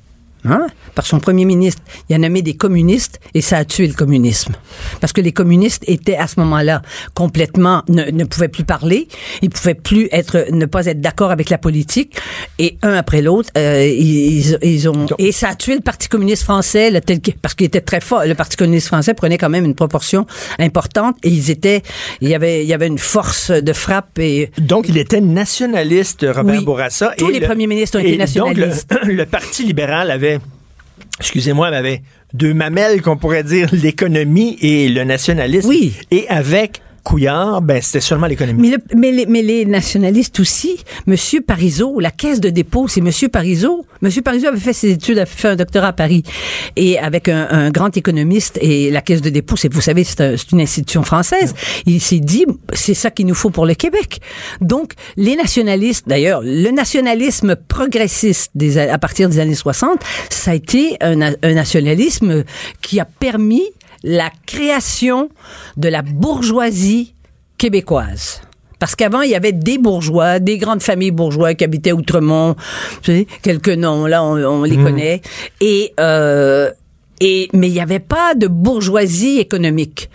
[0.50, 3.94] Hein, par son premier ministre, il a nommé des communistes et ça a tué le
[3.94, 4.54] communisme.
[5.02, 6.82] Parce que les communistes étaient à ce moment-là
[7.14, 9.08] complètement, ne, ne pouvaient plus parler,
[9.42, 12.16] ils pouvaient plus être, ne pas être d'accord avec la politique
[12.60, 16.44] et un après l'autre, euh, ils, ils ont, et ça a tué le Parti communiste
[16.44, 18.24] français, le tel que- parce qu'il était très fort.
[18.26, 20.26] Le Parti communiste français prenait quand même une proportion
[20.60, 21.82] importante et ils étaient,
[22.22, 26.26] il y avait, il y avait une force de frappe et Donc, il était nationaliste,
[26.30, 26.66] Robert Oui.
[26.66, 27.14] Bourassa.
[27.18, 28.90] Tous et les le- premiers ministres ont et été nationalistes.
[28.90, 30.37] Donc, le, le Parti libéral avait,
[31.20, 32.02] excusez-moi, mais avait
[32.34, 35.70] deux mamelles, qu'on pourrait dire, l'économie et le nationalisme.
[35.70, 35.94] Oui.
[36.12, 38.70] Et avec Couillard, ben, c'était seulement l'économie.
[38.94, 43.86] Mais, le- mais, les, nationalistes aussi, Monsieur Parizeau, la caisse de dépôt, c'est Monsieur Parizeau.
[44.02, 46.24] Monsieur Parizeau avait fait ses études, avait fait un doctorat à Paris,
[46.76, 48.60] et avec un, grand économiste.
[48.62, 51.56] Et la caisse de dépôt, c'est, vous savez, c'est, un- c'est une institution française.
[51.86, 54.20] Il s'est dit, c'est ça qu'il nous faut pour le Québec.
[54.60, 58.52] Donc, les nationalistes, d'ailleurs, le nationalisme progressiste
[58.92, 61.16] à partir des années 60, ça a été un
[61.54, 62.44] nationalisme
[62.82, 63.64] qui a permis
[64.08, 65.30] la création
[65.76, 67.14] de la bourgeoisie
[67.58, 68.42] québécoise.
[68.80, 72.56] Parce qu'avant, il y avait des bourgeois, des grandes familles bourgeois qui habitaient Outremont,
[73.02, 75.22] tu sais, quelques noms, là, on, on les connaît.
[75.60, 76.72] Et, euh,
[77.20, 80.10] et, mais il n'y avait pas de bourgeoisie économique.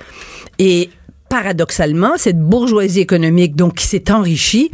[0.58, 0.88] Et
[1.32, 4.70] paradoxalement, cette bourgeoisie économique, donc, qui s'est enrichie,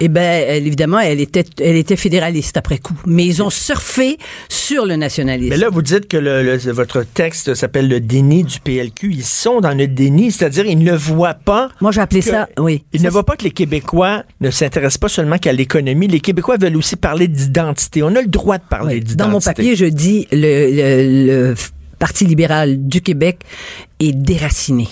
[0.00, 2.92] eh ben, elle, évidemment, elle était, elle était fédéraliste après coup.
[3.06, 4.18] Mais ils ont surfé
[4.50, 5.48] sur le nationalisme.
[5.48, 9.10] Mais là, vous dites que le- le- votre texte s'appelle le déni du PLQ.
[9.10, 11.70] Ils sont dans le déni, c'est-à-dire ils ne voient pas.
[11.80, 12.84] Moi, j'ai appelé que- ça, oui.
[12.92, 16.08] Ils Ça, ne voient pas que les Québécois ne s'intéressent pas seulement qu'à l'économie.
[16.08, 18.02] Les Québécois veulent aussi parler d'identité.
[18.02, 19.00] On a le droit de parler Oui.
[19.00, 19.16] d'identité.
[19.24, 20.36] Dans mon papier, je dis le,
[20.70, 23.38] le, le f- Parti libéral du Québec
[24.08, 24.88] est déraciné.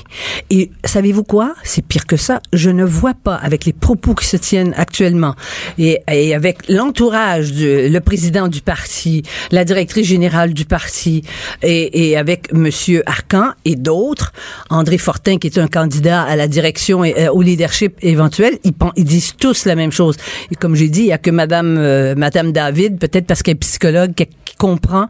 [0.50, 1.54] Et savez-vous quoi?
[1.64, 2.40] C'est pire que ça.
[2.52, 5.34] Je ne vois pas, avec les propos qui se tiennent actuellement
[5.78, 11.22] et, et avec l'entourage du le président du parti, la directrice générale du parti
[11.62, 14.32] et, et avec Monsieur Arcan et d'autres,
[14.70, 18.72] André Fortin qui est un candidat à la direction et euh, au leadership éventuel, ils,
[18.96, 20.16] ils disent tous la même chose.
[20.50, 23.54] Et comme j'ai dit, il y a que Madame euh, Madame David, peut-être parce qu'elle
[23.54, 25.08] est psychologue, qui comprend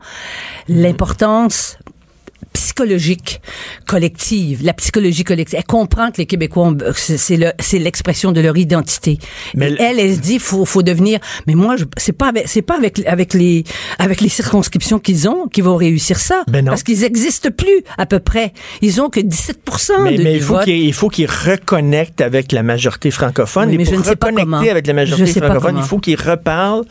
[0.69, 1.77] l'importance
[2.53, 3.41] psychologique
[3.87, 5.59] collective, la psychologie collective.
[5.59, 9.19] Elle comprend que les Québécois, ont- c'est le- c'est l'expression de leur identité.
[9.55, 11.19] Mais elle, elle se dit, faut, faut devenir.
[11.47, 13.65] Mais moi, c'est pas avec, c'est pas avec, avec les,
[13.99, 16.71] avec les circonscriptions qu'ils ont qu'ils vont réussir ça, Ben non.
[16.71, 18.53] parce qu'ils existent plus à peu près.
[18.83, 19.59] Ils ont que 17
[20.03, 20.65] Mais, de, mais il faut vote.
[20.65, 23.69] qu'ils il faut qu'ils reconnectent avec la majorité francophone.
[23.69, 25.99] Oui, et mais pour je ne sais pas reconnecter avec la majorité francophone, il faut
[25.99, 26.85] qu'ils reparlent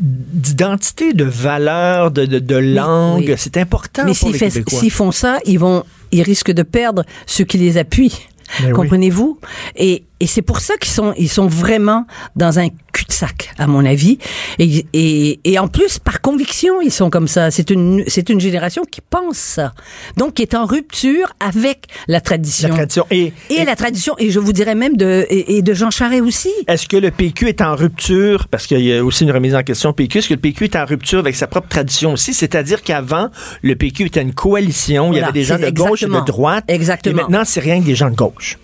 [0.00, 3.26] d'identité, de valeur, de, de, de langue.
[3.28, 3.34] oui.
[3.36, 7.76] C'est important Mais s'ils font ça, ils vont, ils risquent de perdre ceux qui les
[7.76, 8.18] appuient.
[8.60, 8.72] Ben oui.
[8.72, 9.38] Comprenez-vous?
[9.76, 12.06] Et et c'est pour ça qu'ils sont, ils sont vraiment
[12.36, 14.18] dans un cul-de-sac, à mon avis.
[14.58, 17.50] Et, et, et en plus, par conviction, ils sont comme ça.
[17.50, 19.72] C'est une, c'est une génération qui pense ça.
[20.16, 22.68] Donc, qui est en rupture avec la tradition.
[22.68, 23.06] La tradition.
[23.10, 26.50] Et, Et la tradition, et je vous dirais même de, et, de Jean Charest aussi.
[26.68, 29.62] Est-ce que le PQ est en rupture, parce qu'il y a aussi une remise en
[29.62, 32.34] question PQ, est-ce que le PQ est en rupture avec sa propre tradition aussi?
[32.34, 33.30] C'est-à-dire qu'avant,
[33.62, 36.64] le PQ était une coalition, il y avait des gens de gauche et de droite.
[36.68, 37.20] Exactement.
[37.20, 38.58] Et maintenant, c'est rien que des gens de gauche.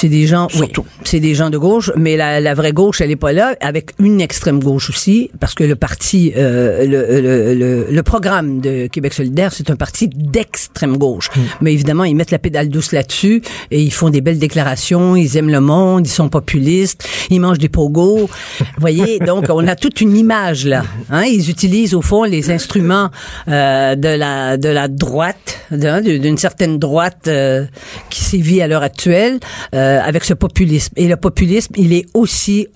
[0.00, 0.86] C'est des gens, oui, Surtout.
[1.04, 3.90] c'est des gens de gauche, mais la, la vraie gauche, elle est pas là, avec
[3.98, 8.86] une extrême gauche aussi, parce que le parti, euh, le, le, le, le programme de
[8.86, 11.28] Québec solidaire, c'est un parti d'extrême gauche.
[11.36, 11.40] Hmm.
[11.60, 15.36] Mais évidemment, ils mettent la pédale douce là-dessus et ils font des belles déclarations, ils
[15.36, 18.30] aiment le monde, ils sont populistes, ils mangent des pogos.
[18.58, 20.82] Vous voyez, donc on a toute une image là.
[21.10, 21.24] Hein?
[21.24, 23.10] Ils utilisent au fond les instruments
[23.48, 27.66] euh, de la de la droite, d'un- d'une certaine droite euh,
[28.08, 29.40] qui sévit à l'heure actuelle,
[29.74, 30.92] euh, avec ce populisme.
[30.96, 32.66] Et le populisme, il est aussi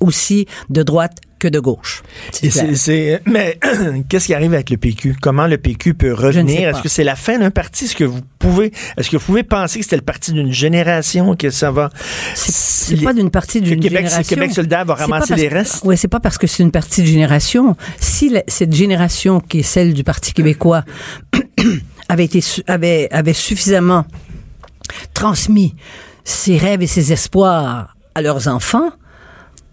[0.00, 2.02] aussi de droite que de gauche.
[3.26, 3.58] Mais
[4.08, 5.16] qu'est-ce qui arrive avec le PQ?
[5.20, 6.70] Comment le PQ peut revenir?
[6.70, 7.84] Est-ce que c'est la fin d'un parti?
[7.84, 11.36] Est-ce que vous pouvez, est-ce que vous pouvez penser que c'était le parti d'une génération
[11.36, 11.90] que ça va?
[12.34, 14.22] C'est- pas d'une partie d'une génération.
[14.22, 15.84] Québec solidaire va ramasser les restes?
[15.84, 17.76] Ouais, c'est pas parce que c'est une partie de génération.
[17.98, 20.84] Si la- cette génération qui est celle du Parti québécois
[22.08, 24.06] avait été avait avait suffisamment
[25.12, 25.74] transmis
[26.24, 28.90] ses rêves et ses espoirs à leurs enfants,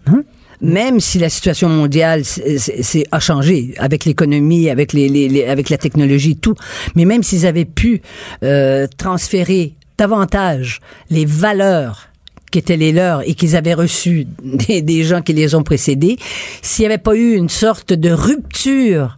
[0.07, 0.23] hein,
[0.61, 6.35] même si la situation mondiale c'est- a changé avec l'économie, avec les, avec la technologie,
[6.37, 6.55] tout,
[6.95, 8.01] mais même s'ils avaient pu
[8.43, 12.07] euh, transférer davantage les valeurs
[12.51, 16.17] qui étaient les leurs et qu'ils avaient reçues des, des gens qui les ont précédés,
[16.61, 19.17] s'il n'y avait pas eu une sorte de rupture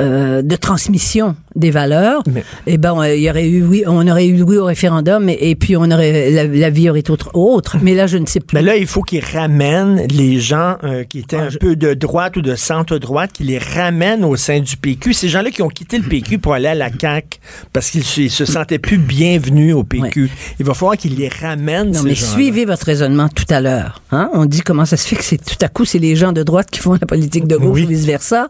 [0.00, 4.26] euh, de transmission des valeurs, Mais- eh ben, il y aurait eu oui, on aurait
[4.26, 7.30] eu oui au référendum et, et puis on aurait la, la vie aurait été autre,
[7.34, 7.76] autre.
[7.82, 8.54] Mais là, je ne sais plus.
[8.56, 11.76] Mais là, il faut qu'ils ramènent les gens euh, qui étaient Ah, un je- peu
[11.76, 15.12] de droite ou de centre-droite, qu'ils les ramènent au sein du PQ.
[15.14, 17.38] Ces gens-là qui ont quitté le PQ pour aller à la CAQ
[17.72, 20.30] parce qu'ils se, sentaient plus bienvenus au PQ.
[20.60, 24.02] Il va falloir qu'ils les ramènent, Non, ces mais suivez votre raisonnement tout à l'heure.
[24.12, 24.30] Hein?
[24.32, 26.42] On dit comment ça se fait que c'est tout à coup c'est les gens de
[26.42, 27.84] droite qui font la politique de gauche Oui.
[27.84, 28.48] ou vice versa.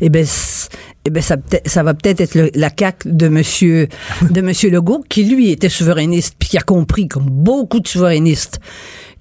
[0.00, 0.24] Eh ben,
[1.06, 1.36] eh ben ça,
[1.66, 3.88] ça va peut-être être la CAQ de Monsieur
[4.30, 8.60] de Monsieur Legault qui lui était souverainiste puis qui a compris comme beaucoup de souverainistes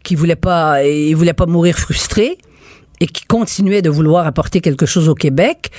[0.03, 2.37] qui voulaient pas il voulait pas mourir frustré
[2.99, 5.71] et qui continuait de vouloir apporter quelque chose au Québec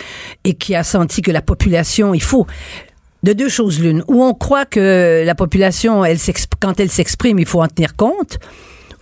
[0.44, 2.46] et qui a senti que la population, il faut
[3.22, 6.18] de deux choses l'une, où on croit que la population, elle
[6.60, 8.38] quand elle s'exprime, il faut en tenir compte,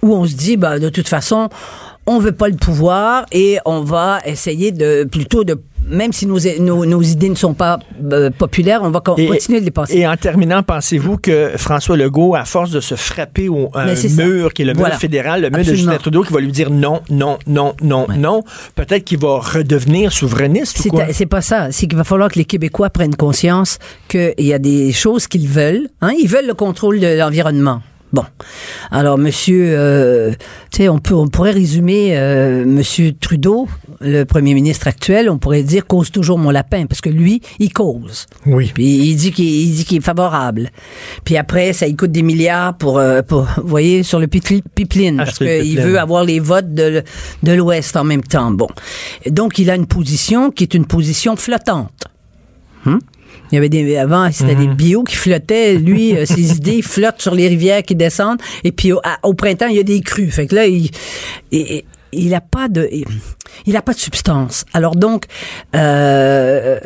[0.02, 1.48] où on se dit, bah, de toute façon,
[2.06, 6.38] on veut pas le pouvoir et on va essayer de plutôt de même si nos,
[6.60, 7.78] nos, nos idées ne sont pas
[8.12, 9.98] euh, populaires, on va co- Et- continuer de les passer.
[9.98, 14.52] Et en terminant, pensez-vous que François Legault, à force de se frapper au un mur,
[14.52, 14.98] qui est le mur Voilà.
[14.98, 15.64] fédéral, le mur de.
[15.74, 18.42] Justin Trudeau, qui va lui dire non, non, non, non, non,
[18.74, 21.04] peut-être qu'il va redevenir souverainiste ou C'est quoi?
[21.12, 21.72] c'est pas ça.
[21.72, 25.48] C'est qu'il va falloir que les Québécois prennent conscience qu'il y a des choses qu'ils
[25.48, 25.88] veulent.
[26.00, 26.12] Hein?
[26.20, 27.80] Ils veulent le contrôle de l'environnement.
[28.12, 28.24] Bon,
[28.90, 30.32] alors Monsieur, euh,
[30.70, 33.68] tu sais, on peut, on pourrait résumer euh, Monsieur Trudeau,
[34.00, 37.72] le Premier ministre actuel, on pourrait dire cause toujours mon lapin parce que lui, il
[37.72, 38.26] cause.
[38.44, 38.70] Oui.
[38.74, 40.70] Puis il dit qu'il il dit qu'il est favorable.
[41.24, 45.16] Puis après, ça il coûte des milliards pour, euh, pour vous voyez, sur le pipeline
[45.16, 47.02] parce Acheter le qu'il veut avoir les votes de,
[47.42, 48.50] de l'Ouest en même temps.
[48.50, 48.68] Bon,
[49.30, 51.92] donc il a une position qui est une position flottante.
[52.84, 52.98] Hum?
[53.52, 55.74] Il y avait des avant c'était des bio qui flottaient.
[55.74, 58.40] Lui, euh, ses idées flottent sur les rivières qui descendent.
[58.64, 60.30] Et puis au, à- au printemps, il y a des crues.
[60.30, 60.90] Fait que là, il
[61.50, 63.04] il, il a pas de il,
[63.66, 64.64] il a pas de substance.
[64.72, 65.26] Alors donc.
[65.76, 66.78] Euh,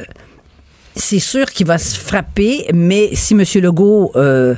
[0.99, 3.45] c'est sûr qu'il va se frapper, mais si M.
[3.63, 4.55] Legault, euh,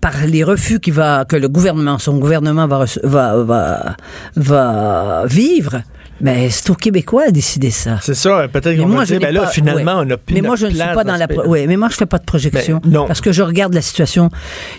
[0.00, 3.96] par les refus qu'il va, que le gouvernement, son gouvernement va, va, va,
[4.34, 5.82] va vivre,
[6.22, 7.98] ben, c'est aux Québécois à décider ça.
[8.00, 10.04] C'est ça, peut-être Mais qu'on va dire, ben là, pas- finalement, ouais.
[10.06, 11.26] on a plus Mais moi, je ne suis pas dans la.
[11.28, 11.46] pro-.
[11.48, 12.80] Ouais, mais moi, je fais pas de projection.
[12.84, 13.06] Ben, non.
[13.06, 14.30] Parce que je regarde la situation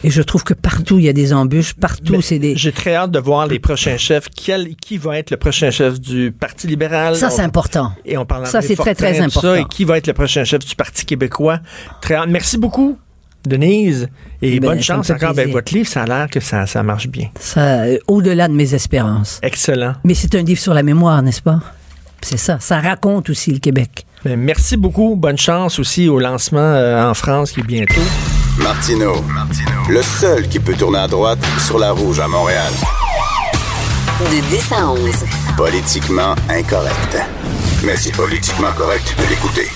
[0.03, 1.73] et je trouve que partout, il y a des embûches.
[1.73, 2.55] Partout, Mais c'est des.
[2.55, 4.29] J'ai très hâte de voir les prochains chefs.
[4.35, 7.15] Quel, qui va être le prochain chef du Parti libéral?
[7.15, 7.91] Ça, c'est important.
[8.05, 9.55] Et on parle Ça, c'est très, très important.
[9.55, 11.59] Et qui va être le prochain chef du Parti québécois?
[12.01, 12.29] Très hâte.
[12.29, 12.97] Merci beaucoup,
[13.45, 14.07] Denise.
[14.41, 15.53] Et Ben, bonne me chance encore avec plaisir.
[15.53, 15.87] votre livre.
[15.87, 17.29] Ça a l'air que ça, ça marche bien.
[17.39, 19.39] Ça, euh, au-delà de mes espérances.
[19.43, 19.93] Excellent.
[20.03, 21.59] Mais c'est un livre sur la mémoire, n'est-ce pas?
[22.21, 22.57] C'est ça.
[22.59, 24.05] Ça raconte aussi le Québec.
[24.23, 25.15] Ben, merci beaucoup.
[25.15, 28.01] Bonne chance aussi au lancement euh, en France qui est bientôt.
[28.59, 29.15] Martino,
[29.89, 32.71] le seul qui peut tourner à droite sur la rouge à Montréal.
[34.19, 34.99] De 10 à 11.
[35.57, 37.17] Politiquement incorrect.
[37.83, 39.67] Mais c'est politiquement correct de l'écouter.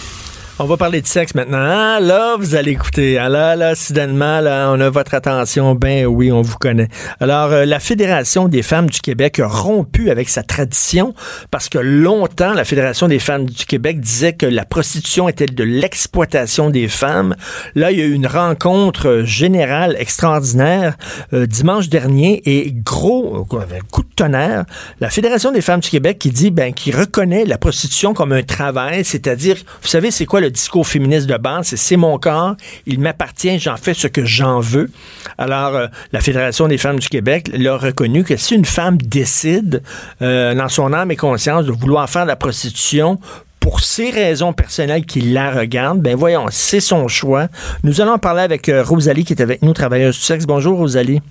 [0.60, 1.60] On va parler de sexe maintenant.
[1.62, 3.20] Ah, là, vous allez écouter.
[3.20, 5.76] Ah, là, là, soudainement, là, on a votre attention.
[5.76, 6.88] Ben oui, on vous connaît.
[7.20, 11.14] Alors, euh, la Fédération des femmes du Québec a rompu avec sa tradition
[11.52, 15.64] parce que longtemps, la Fédération des femmes du Québec disait que la prostitution était de
[15.64, 17.36] l'exploitation des femmes.
[17.76, 20.98] Là, il y a eu une rencontre générale extraordinaire
[21.34, 24.66] euh, dimanche dernier et gros, coup de tonnerre,
[25.02, 28.42] la Fédération des femmes du Québec qui dit, ben, qui reconnaît la prostitution comme un
[28.42, 31.68] travail, c'est-à-dire, vous savez, c'est quoi le discours féministe de base?
[31.68, 34.90] C'est c'est mon corps, il m'appartient, j'en fais ce que j'en veux.
[35.38, 39.82] Alors, euh, la Fédération des femmes du Québec l'a reconnu que si une femme décide,
[40.22, 43.20] euh, dans son âme et conscience, de vouloir faire de la prostitution
[43.60, 47.48] pour ses raisons personnelles qui la regardent, ben voyons, c'est son choix.
[47.84, 50.46] Nous allons parler avec euh, Rosalie qui est avec nous, travailleuse du sexe.
[50.46, 51.22] Bonjour Rosalie.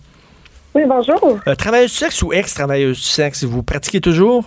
[0.75, 1.39] Oui, bonjour.
[1.59, 4.45] Travailleuse du sexe ou ex-travailleuse du sexe, vous pratiquez toujours?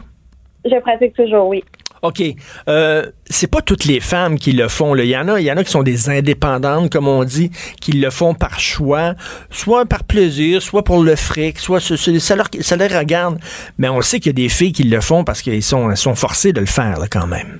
[0.69, 1.63] Je pratique toujours, oui.
[2.01, 2.21] OK.
[2.69, 4.95] Euh, c'est pas toutes les femmes qui le font.
[4.95, 7.51] Il y en a, il y en a qui sont des indépendantes, comme on dit,
[7.81, 9.15] qui le font par choix,
[9.49, 13.37] soit par plaisir, soit pour le fric, soit ça, ça, leur, ça les regarde.
[13.77, 16.15] Mais on sait qu'il y a des filles qui le font parce qu'elles sont, sont
[16.15, 17.59] forcées de le faire là, quand même.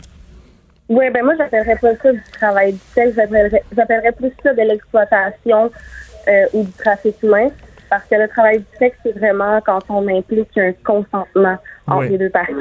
[0.87, 3.15] Oui, ben moi, j'appellerais pas ça du travail du sexe,
[3.75, 5.69] j'appellerais plus ça de l'exploitation
[6.29, 7.49] euh, ou du trafic humain.
[7.89, 11.57] Parce que le travail du sexe, c'est vraiment quand on implique un consentement
[11.87, 12.09] entre Oui.
[12.09, 12.53] les deux parties.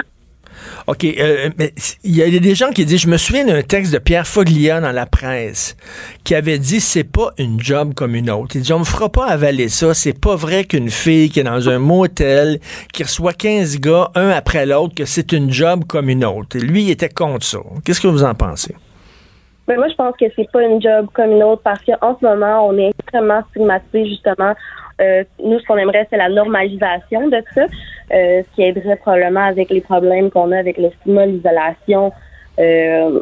[0.87, 1.05] OK.
[1.05, 1.73] euh, mais
[2.05, 4.81] il y a des gens qui disent, je me souviens d'un texte de Pierre Foglia
[4.81, 5.77] dans la presse
[6.25, 8.57] qui avait dit, c'est pas une job comme une autre.
[8.57, 9.95] Il dit, on me fera pas avaler ça.
[9.95, 12.59] C'est pas vrai qu'une fille qui est dans un motel,
[12.93, 16.59] qui reçoit 15 gars, un après l'autre, que c'est une job comme une autre.
[16.59, 17.59] Lui, il était contre ça.
[17.85, 18.75] Qu'est-ce que vous en pensez?
[19.69, 22.25] Mais moi, je pense que c'est pas une job comme une autre parce qu'en ce
[22.25, 24.55] moment, on est extrêmement stigmatisé, justement.
[25.01, 29.45] Euh, nous, ce qu'on aimerait, c'est la normalisation de ça, euh, ce qui aiderait probablement
[29.45, 32.13] avec les problèmes qu'on a avec le stigma, l'isolation.
[32.59, 33.21] Euh,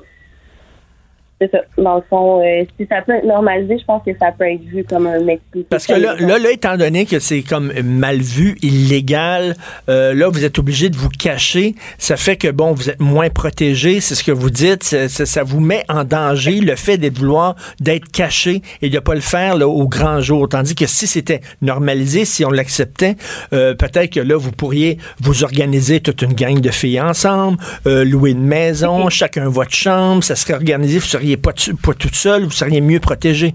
[1.41, 1.59] c'est ça.
[1.77, 4.63] Dans le fond, euh, si ça peut être normalisé, je pense que ça peut être
[4.63, 5.67] vu comme un métier.
[5.69, 9.55] Parce que là, là, là, étant donné que c'est comme mal vu, illégal,
[9.89, 11.75] euh, là, vous êtes obligé de vous cacher.
[11.99, 14.83] Ça fait que, bon, vous êtes moins protégé, c'est ce que vous dites.
[14.85, 18.99] Ça, ça- ça vous met en danger le fait d'être vouloir d'être caché et de
[18.99, 20.49] pas le faire là, au grand jour.
[20.49, 23.17] Tandis que si c'était normalisé, si on l'acceptait,
[23.53, 28.05] euh, peut-être que là, vous pourriez vous organiser toute une gang de filles ensemble, euh,
[28.05, 32.15] louer une maison, chacun votre chambre, ça serait organisé, vous seriez pas, tu- pas toute
[32.15, 33.55] seule, vous seriez mieux protégé.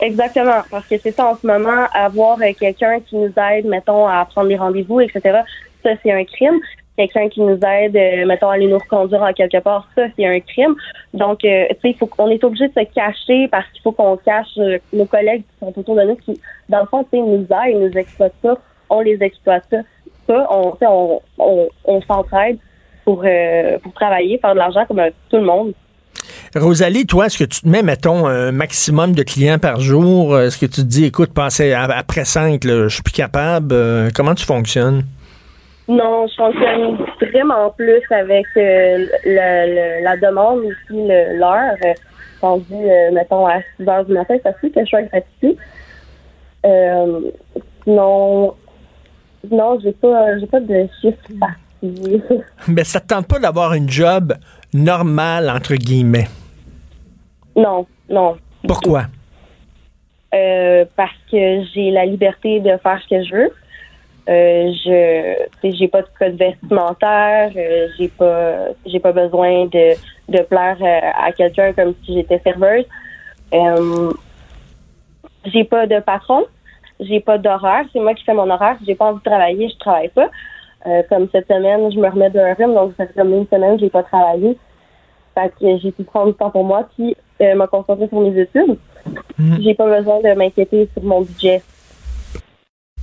[0.00, 4.08] Exactement, parce que c'est ça en ce moment, avoir euh, quelqu'un qui nous aide, mettons,
[4.08, 5.42] à prendre des rendez-vous, etc.,
[5.84, 6.58] ça, c'est un crime.
[6.96, 10.26] Quelqu'un qui nous aide, euh, mettons, à aller nous reconduire en quelque part, ça, c'est
[10.26, 10.74] un crime.
[11.14, 14.16] Donc, euh, tu sais, faut qu'on est obligé de se cacher parce qu'il faut qu'on
[14.16, 14.58] cache
[14.92, 17.80] nos collègues qui sont autour de nous, qui, dans le fond, tu sais, nous aident,
[17.80, 18.56] nous exploitent ça,
[18.90, 19.78] on les exploite ça.
[20.26, 20.76] Ça, on,
[21.38, 22.58] on, on, s'entraide
[23.04, 23.24] pour,
[23.82, 25.74] pour travailler, faire de l'argent comme tout le monde.
[26.54, 30.38] Rosalie, toi, est-ce que tu te mets, mettons, un maximum de clients par jour?
[30.38, 33.72] Est-ce que tu te dis, écoute, à- après 5, je suis plus capable?
[33.74, 35.04] Euh, comment tu fonctionnes?
[35.88, 36.98] Non, je fonctionne
[37.32, 41.06] vraiment plus avec euh, le, le- la demande aussi,
[41.38, 41.74] l'heure.
[41.84, 41.92] Euh,
[42.40, 44.90] Quand je dis, euh, mettons, à 6 heures du matin, ça se peut que je
[44.90, 45.56] sois gratuit.
[46.64, 47.20] Euh,
[47.84, 48.54] sinon,
[49.50, 52.22] non, j'ai pas, j'ai pas de chiffre particulier.
[52.68, 54.34] Mais ça te tente pas d'avoir une job
[54.74, 56.28] normale, entre guillemets?
[57.56, 58.36] non, non.
[58.66, 59.04] Pourquoi?
[60.34, 63.52] Euh, parce que j'ai la liberté de faire ce que je veux.
[64.28, 69.94] Euh, je j'ai pas de code vestimentaire, euh, j'ai pas j'ai pas besoin de,
[70.28, 72.84] de plaire euh, à quelqu'un comme si j'étais serveuse.
[73.52, 74.12] Euh,
[75.46, 76.44] j'ai pas de patron,
[77.00, 78.76] j'ai pas d'horaire, c'est moi qui fais mon horaire.
[78.86, 80.30] J'ai pas envie de travailler, je travaille pas.
[80.86, 83.76] Euh, comme cette semaine, je me remets d'un rhume, donc ça fait comme une semaine
[83.76, 84.58] que j'ai pas travaillé.
[85.34, 88.40] Fait que j'ai pu prendre du temps pour moi, puis euh, me concentrer sur mes
[88.40, 88.76] études.
[89.60, 91.62] J'ai pas besoin de m'inquiéter sur mon budget.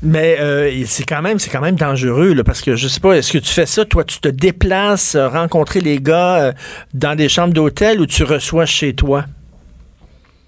[0.02, 3.18] Mais euh, c'est quand même c'est quand même dangereux là, parce que je sais pas
[3.18, 6.54] est-ce que tu fais ça toi tu te déplaces euh, rencontrer les gars
[6.94, 9.26] dans des chambres d'hôtel ou tu reçois chez toi?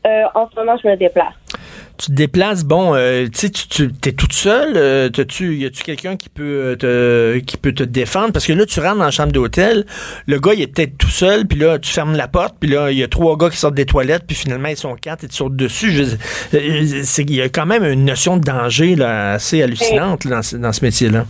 [0.06, 1.34] Euh, en ce moment, je me déplace.
[2.02, 5.66] Tu te déplaces bon euh, tu sais tu, tu es toute seule euh, t'as-tu y
[5.66, 8.34] a-tu quelqu'un qui peut euh, te qui peut te défendre?
[8.34, 9.86] Parce que là tu rentres dans la chambre d'hôtel
[10.26, 12.90] le gars il est peut-être tout seul puis là tu fermes la porte puis là
[12.92, 15.28] il y a trois gars qui sortent des toilettes puis finalement ils sont quatre et
[15.28, 15.92] tu sautes dessus
[16.54, 16.84] euh,
[17.20, 20.72] il y a quand même une notion de danger là assez hallucinante dans, ce- dans
[20.74, 21.26] ce métier là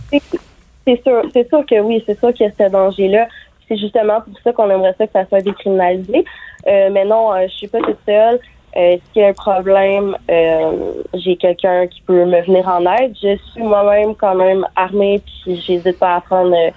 [0.86, 3.28] C'est sûr, c'est sûr que oui, c'est sûr qu'il y a ce danger-là.
[3.68, 6.24] C'est justement pour ça qu'on aimerait ça que ça soit décriminalisé.
[6.66, 8.40] Mais non, je suis pas toute seule.
[8.76, 13.14] Euh, S'il y a un problème, euh, j'ai quelqu'un qui peut me venir en aide.
[13.22, 16.70] Je suis moi-même quand même armée, puis j'hésite pas à prendre euh,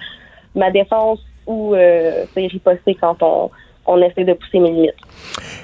[0.54, 3.50] ma défense ou euh, sais, riposter quand on
[3.88, 4.96] on essaie de pousser mes limites.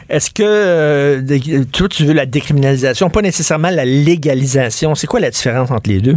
[0.09, 4.95] Est-ce que toi, tu veux la décriminalisation, pas nécessairement la légalisation?
[4.95, 6.14] C'est quoi la différence entre les deux?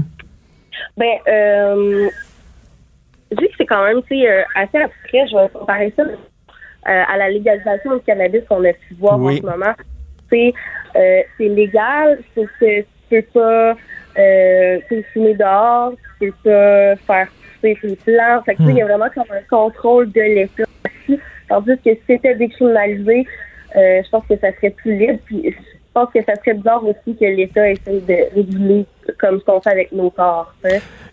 [0.97, 2.07] Ben, euh,
[3.31, 4.27] je dis que c'est quand même assez
[4.77, 5.27] abstrait.
[5.31, 6.03] Je vais comparer ça
[6.85, 9.73] à la légalisation du cannabis qu'on a pu voir en ce moment.
[10.35, 10.53] C'est
[10.95, 13.75] euh, c'est légal, c'est que tu peux pas
[14.17, 14.79] euh,
[15.13, 17.27] fumer dehors, tu peux pas faire
[17.61, 18.45] pousser tes plantes.
[18.45, 18.87] Fait que, Il y a hmm.
[18.87, 20.63] vraiment comme un contrôle de l'État.
[21.49, 23.27] Tandis que si c'était décriminalisé,
[23.75, 25.19] euh, je pense que ça serait plus libre.
[25.25, 25.55] Puis
[25.95, 28.85] pense que ça serait bizarre aussi que l'État essaie de réguler
[29.19, 30.53] comme ce qu'on fait avec nos corps.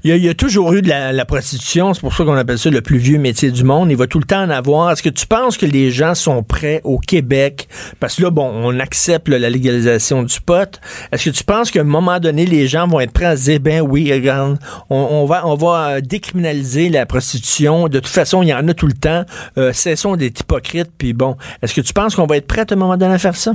[0.02, 2.80] Il y, a, toujours eu de la, prostitution, c'est pour ça qu'on appelle ça le
[2.80, 3.90] plus vieux métier du monde.
[3.90, 4.90] Il va tout le temps en avoir.
[4.90, 7.68] Est-ce que tu penses que les gens sont prêts au Québec?
[8.00, 10.80] Parce que là, bon, on accepte la légalisation du pot.
[11.12, 13.50] Est-ce que tu penses qu'à un moment donné, les gens vont être prêts à se
[13.50, 14.58] dire, ben oui, regarde,
[14.90, 17.88] on, va, on va euh, décriminaliser la prostitution.
[17.88, 19.24] De toute façon, il y en a tout le temps.
[19.58, 20.90] Euh, cessons d'être hypocrites.
[20.98, 23.18] Puis bon, est-ce que tu penses qu'on va être prêts à un moment donné à
[23.18, 23.54] faire ça?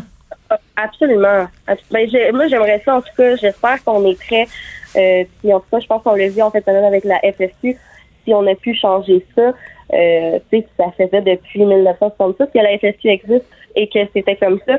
[0.76, 1.48] Absolument.
[1.92, 3.36] Ben, moi, j'aimerais ça, en tout cas.
[3.36, 4.48] J'espère qu'on est prêt.
[4.96, 7.78] Euh, puis, en tout cas, je pense qu'on l'a vu en fait avec la FSU.
[8.24, 9.54] Si on a pu changer ça,
[9.94, 10.40] euh,
[10.78, 13.46] ça faisait depuis 1966 que la FSU existe
[13.76, 14.78] et que c'était comme ça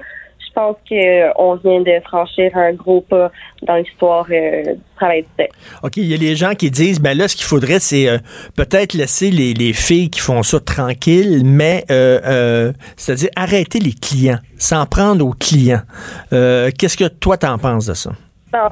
[0.59, 3.31] pense qu'on vient de franchir un gros pas
[3.63, 5.55] dans l'histoire euh, du travail du sexe.
[5.85, 8.19] OK, il y a les gens qui disent, ben là, ce qu'il faudrait, c'est euh,
[8.57, 14.87] peut-être laisser les, filles qui font ça tranquilles, mais euh, c'est-à-dire arrêter les clients, s'en
[14.87, 15.83] prendre aux clients.
[16.31, 18.11] Qu'est-ce que toi, t'en penses de ça?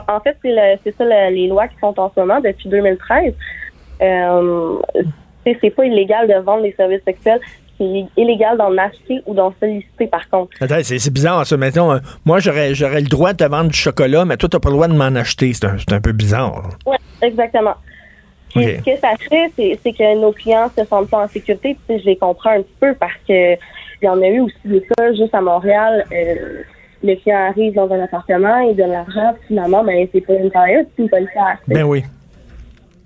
[0.09, 3.35] En, fait, c'est ça les lois qui sont en ce moment depuis 2013.
[4.01, 7.41] c'est pas illégal de vendre des services sexuels
[7.79, 10.51] c'est illégal d'en acheter ou d'en solliciter, par contre.
[10.61, 11.57] Attends, c'est bizarre, ça.
[11.57, 14.61] Mettons, euh, moi, j'aurais le droit de te vendre du chocolat, mais toi, tu n'as
[14.61, 15.53] pas le droit de m'en acheter.
[15.53, 16.71] C'est un, un, peu bizarre.
[16.87, 17.75] Oui, exactement.
[18.55, 21.77] Ce que ça fait, c'est que nos clients se sentent pas en sécurité.
[21.87, 23.55] Puis, je les comprends un petit peu parce que
[24.03, 26.05] il y en a eu aussi des cas juste à Montréal.
[26.13, 26.63] Euh,
[27.03, 30.51] le client arrive dans un appartement, il donne l'argent, finalement, mais ben, c'est pas une
[30.51, 31.59] période, c'est une policière.
[31.69, 32.03] Ben oui.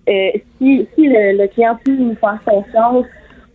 [0.09, 3.07] Euh, si si le, le, client peut nous faire confiance,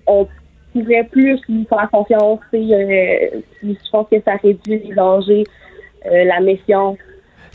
[0.07, 0.27] on
[0.75, 2.39] pourrait plus lui faire confiance.
[2.53, 5.43] Euh, je pense que ça réduit les dangers,
[6.05, 6.97] euh, la méfiance.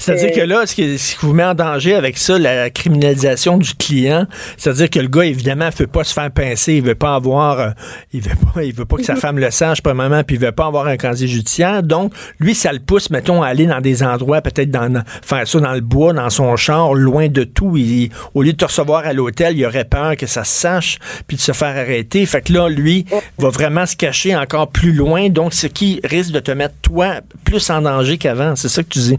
[0.00, 4.26] C'est-à-dire que là, ce qui, vous met en danger avec ça, la criminalisation du client,
[4.56, 7.60] c'est-à-dire que le gars, évidemment, ne veut pas se faire pincer, il veut pas avoir,
[7.60, 7.70] euh,
[8.14, 10.52] il veut pas, il veut pas que sa femme le sache, premièrement, puis il veut
[10.52, 11.82] pas avoir un casier judiciaire.
[11.82, 15.60] Donc, lui, ça le pousse, mettons, à aller dans des endroits, peut-être dans, faire ça
[15.60, 17.76] dans le bois, dans son char, loin de tout.
[17.76, 20.98] Il, au lieu de te recevoir à l'hôtel, il aurait peur que ça se sache,
[21.26, 22.24] puis de se faire arrêter.
[22.24, 23.04] Fait que là, lui,
[23.38, 25.28] va vraiment se cacher encore plus loin.
[25.28, 28.56] Donc, ce qui risque de te mettre, toi, plus en danger qu'avant.
[28.56, 29.18] C'est ça que tu dis.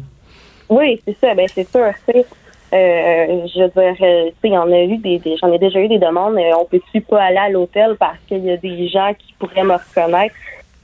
[0.72, 1.36] Oui, c'est ça.
[1.36, 1.92] Ben, c'est sûr.
[2.74, 5.90] Euh, je veux dire, euh, il y en a eu des, j'en ai déjà eu
[5.90, 6.38] des demandes.
[6.38, 9.66] Euh, on peut-tu pas aller à l'hôtel parce qu'il y a des gens qui pourraient
[9.66, 10.34] me reconnaître?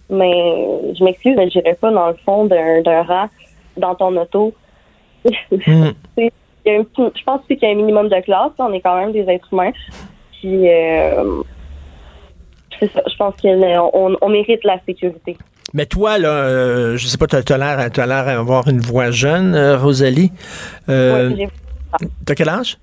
[0.10, 3.28] Mais je m'excuse, mais je n'irai pas dans le fond d'un, d'un rang
[3.78, 4.54] dans ton auto.
[5.50, 5.92] Hmm.
[6.66, 8.52] je pense qu'il y a un minimum de classe.
[8.60, 9.72] On est quand même des êtres humains.
[10.34, 10.68] Puis,
[12.80, 13.02] c'est ça.
[13.10, 15.38] Je pense qu'on on mérite la sécurité.
[15.74, 19.78] Mais toi, là, euh, je sais pas, tu as, l'air d'avoir une voix jeune, euh,
[19.78, 20.32] Rosalie.
[20.88, 21.48] Euh, oui,
[22.26, 22.78] T'as quel âge?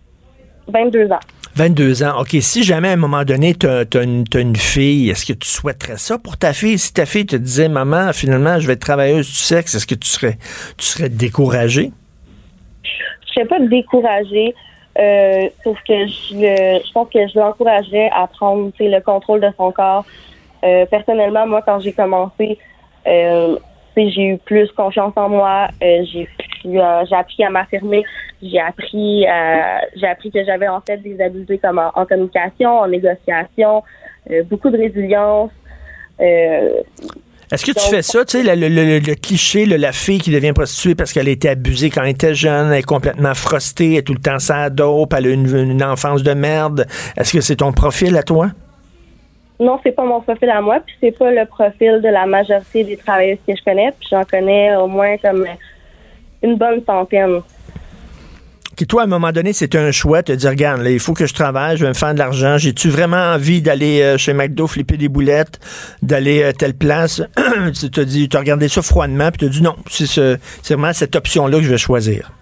[0.69, 1.21] 22 ans.
[1.57, 2.21] 22 ans.
[2.21, 2.37] OK.
[2.41, 6.19] Si jamais à un moment donné, tu as, une fille, est-ce que tu souhaiterais ça
[6.19, 6.79] pour ta fille?
[6.79, 9.95] Si ta fille te disait, maman, finalement, je vais être travailleuse du sexe, est-ce que
[9.95, 10.37] tu serais,
[10.77, 11.91] tu serais découragée?
[12.83, 14.55] Je serais pas découragée.
[14.99, 19.73] Euh, sauf que je, je pense que je l'encouragerais à prendre le contrôle de son
[19.73, 20.05] corps.
[20.61, 22.59] personnellement, moi, quand j'ai commencé,
[23.07, 23.57] euh,
[23.97, 25.69] j'ai eu plus confiance en moi.
[25.83, 26.29] Euh, j'ai
[26.67, 28.05] euh, j'ai appris à m'affirmer.
[28.43, 29.25] J'ai appris
[29.97, 33.83] j'ai appris que j'avais en fait des habiletés comme en, communication, en négociation,
[34.51, 35.51] beaucoup de résilience.
[36.19, 40.95] est-ce que tu fais ça, tu sais, le, le, cliché, la fille qui devient prostituée
[40.95, 44.03] parce qu'elle a été abusée quand elle était jeune, elle est complètement frostée, elle est
[44.03, 46.87] tout le temps sans dope, elle a une, une enfance de merde.
[47.17, 48.51] Est-ce que c'est ton profil à toi?
[49.61, 52.83] Non, c'est pas mon profil à moi, puis c'est pas le profil de la majorité
[52.83, 55.47] des travailleurs que je connais, puis j'en connais au moins comme
[56.43, 57.41] une bonne centaine.
[58.77, 61.27] Qui toi, à un moment donné, c'est un choix, te dire, regarde, il faut que
[61.27, 62.59] je travaille, je vais me faire de l'argent.
[62.59, 65.61] J'ai-tu vraiment envie d'aller euh, chez McDo flipper des boulettes,
[66.03, 67.23] d'aller à telle place?
[67.93, 70.39] tu as regardé ça froidement, puis tu as dit non, c'est ce,
[70.69, 72.33] vraiment cette option-là que je vais choisir.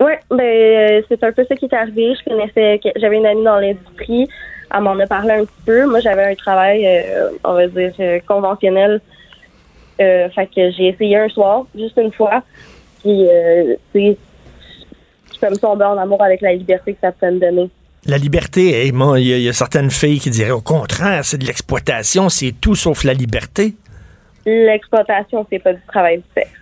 [0.00, 2.14] Oui, ben, euh, c'est un peu ça qui est arrivé.
[2.14, 4.28] Je connaissais, j'avais une amie dans l'industrie
[4.72, 5.86] elle m'en a parlé un petit peu.
[5.86, 9.00] Moi, j'avais un travail, euh, on va dire, euh, conventionnel.
[10.00, 12.42] Euh, fait que j'ai essayé un soir, juste une fois.
[13.02, 14.16] Puis, euh, tu sais,
[15.34, 17.68] je peux me tomber en amour avec la liberté que ça peut me donner.
[18.06, 22.52] La liberté, il y, a certaines filles qui diraient au contraire, c'est de l'exploitation, c'est
[22.52, 23.74] tout sauf la liberté.
[24.46, 26.59] L'exploitation, c'est pas du travail du sexe.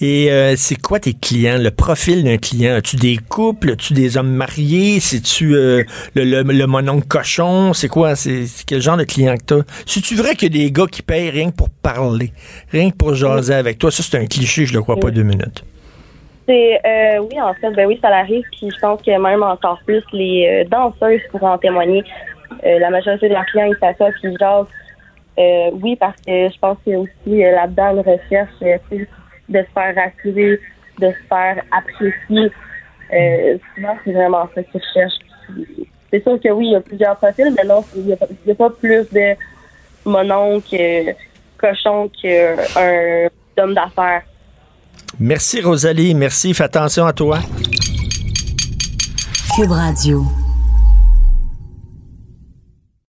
[0.00, 2.76] Et euh, c'est quoi tes clients, le profil d'un client?
[2.76, 3.72] As-tu des couples?
[3.72, 5.00] As-tu des hommes mariés?
[5.00, 5.82] C'est-tu euh,
[6.14, 7.72] le, le, le mononcle cochon?
[7.72, 8.14] C'est quoi?
[8.14, 9.62] C'est quel genre de client que t'as?
[9.86, 12.30] C'est-tu vrai qu'il y a des gars qui payent rien que pour parler,
[12.70, 13.90] rien que pour jaser avec toi?
[13.90, 15.64] Ça, c'est un cliché, je le crois pas deux minutes.
[16.46, 18.44] C'est euh, oui, en fait, ben oui, ça arrive.
[18.52, 22.04] Puis je pense que même encore plus les danseuses pourront en témoigner.
[22.62, 25.72] la majorité de leurs clients, ils s'assoient puis ils jasent.
[25.82, 28.54] oui, parce que je pense qu'il y a aussi là-dedans une recherche
[29.48, 30.60] de se faire rassurer,
[30.98, 32.52] de se faire apprécier.
[33.12, 35.18] Euh, souvent, c'est vraiment ça qu'ils cherchent.
[36.10, 38.70] C'est sûr que oui, il y a plusieurs profils, mais non, il n'y a, pas
[38.70, 39.34] plus de
[40.04, 41.14] mon oncle
[41.58, 43.28] cochon qu'un
[43.58, 44.22] homme d'affaires.
[45.18, 47.38] Merci Rosalie, merci, fais attention à toi.
[49.54, 50.24] Cube Radio.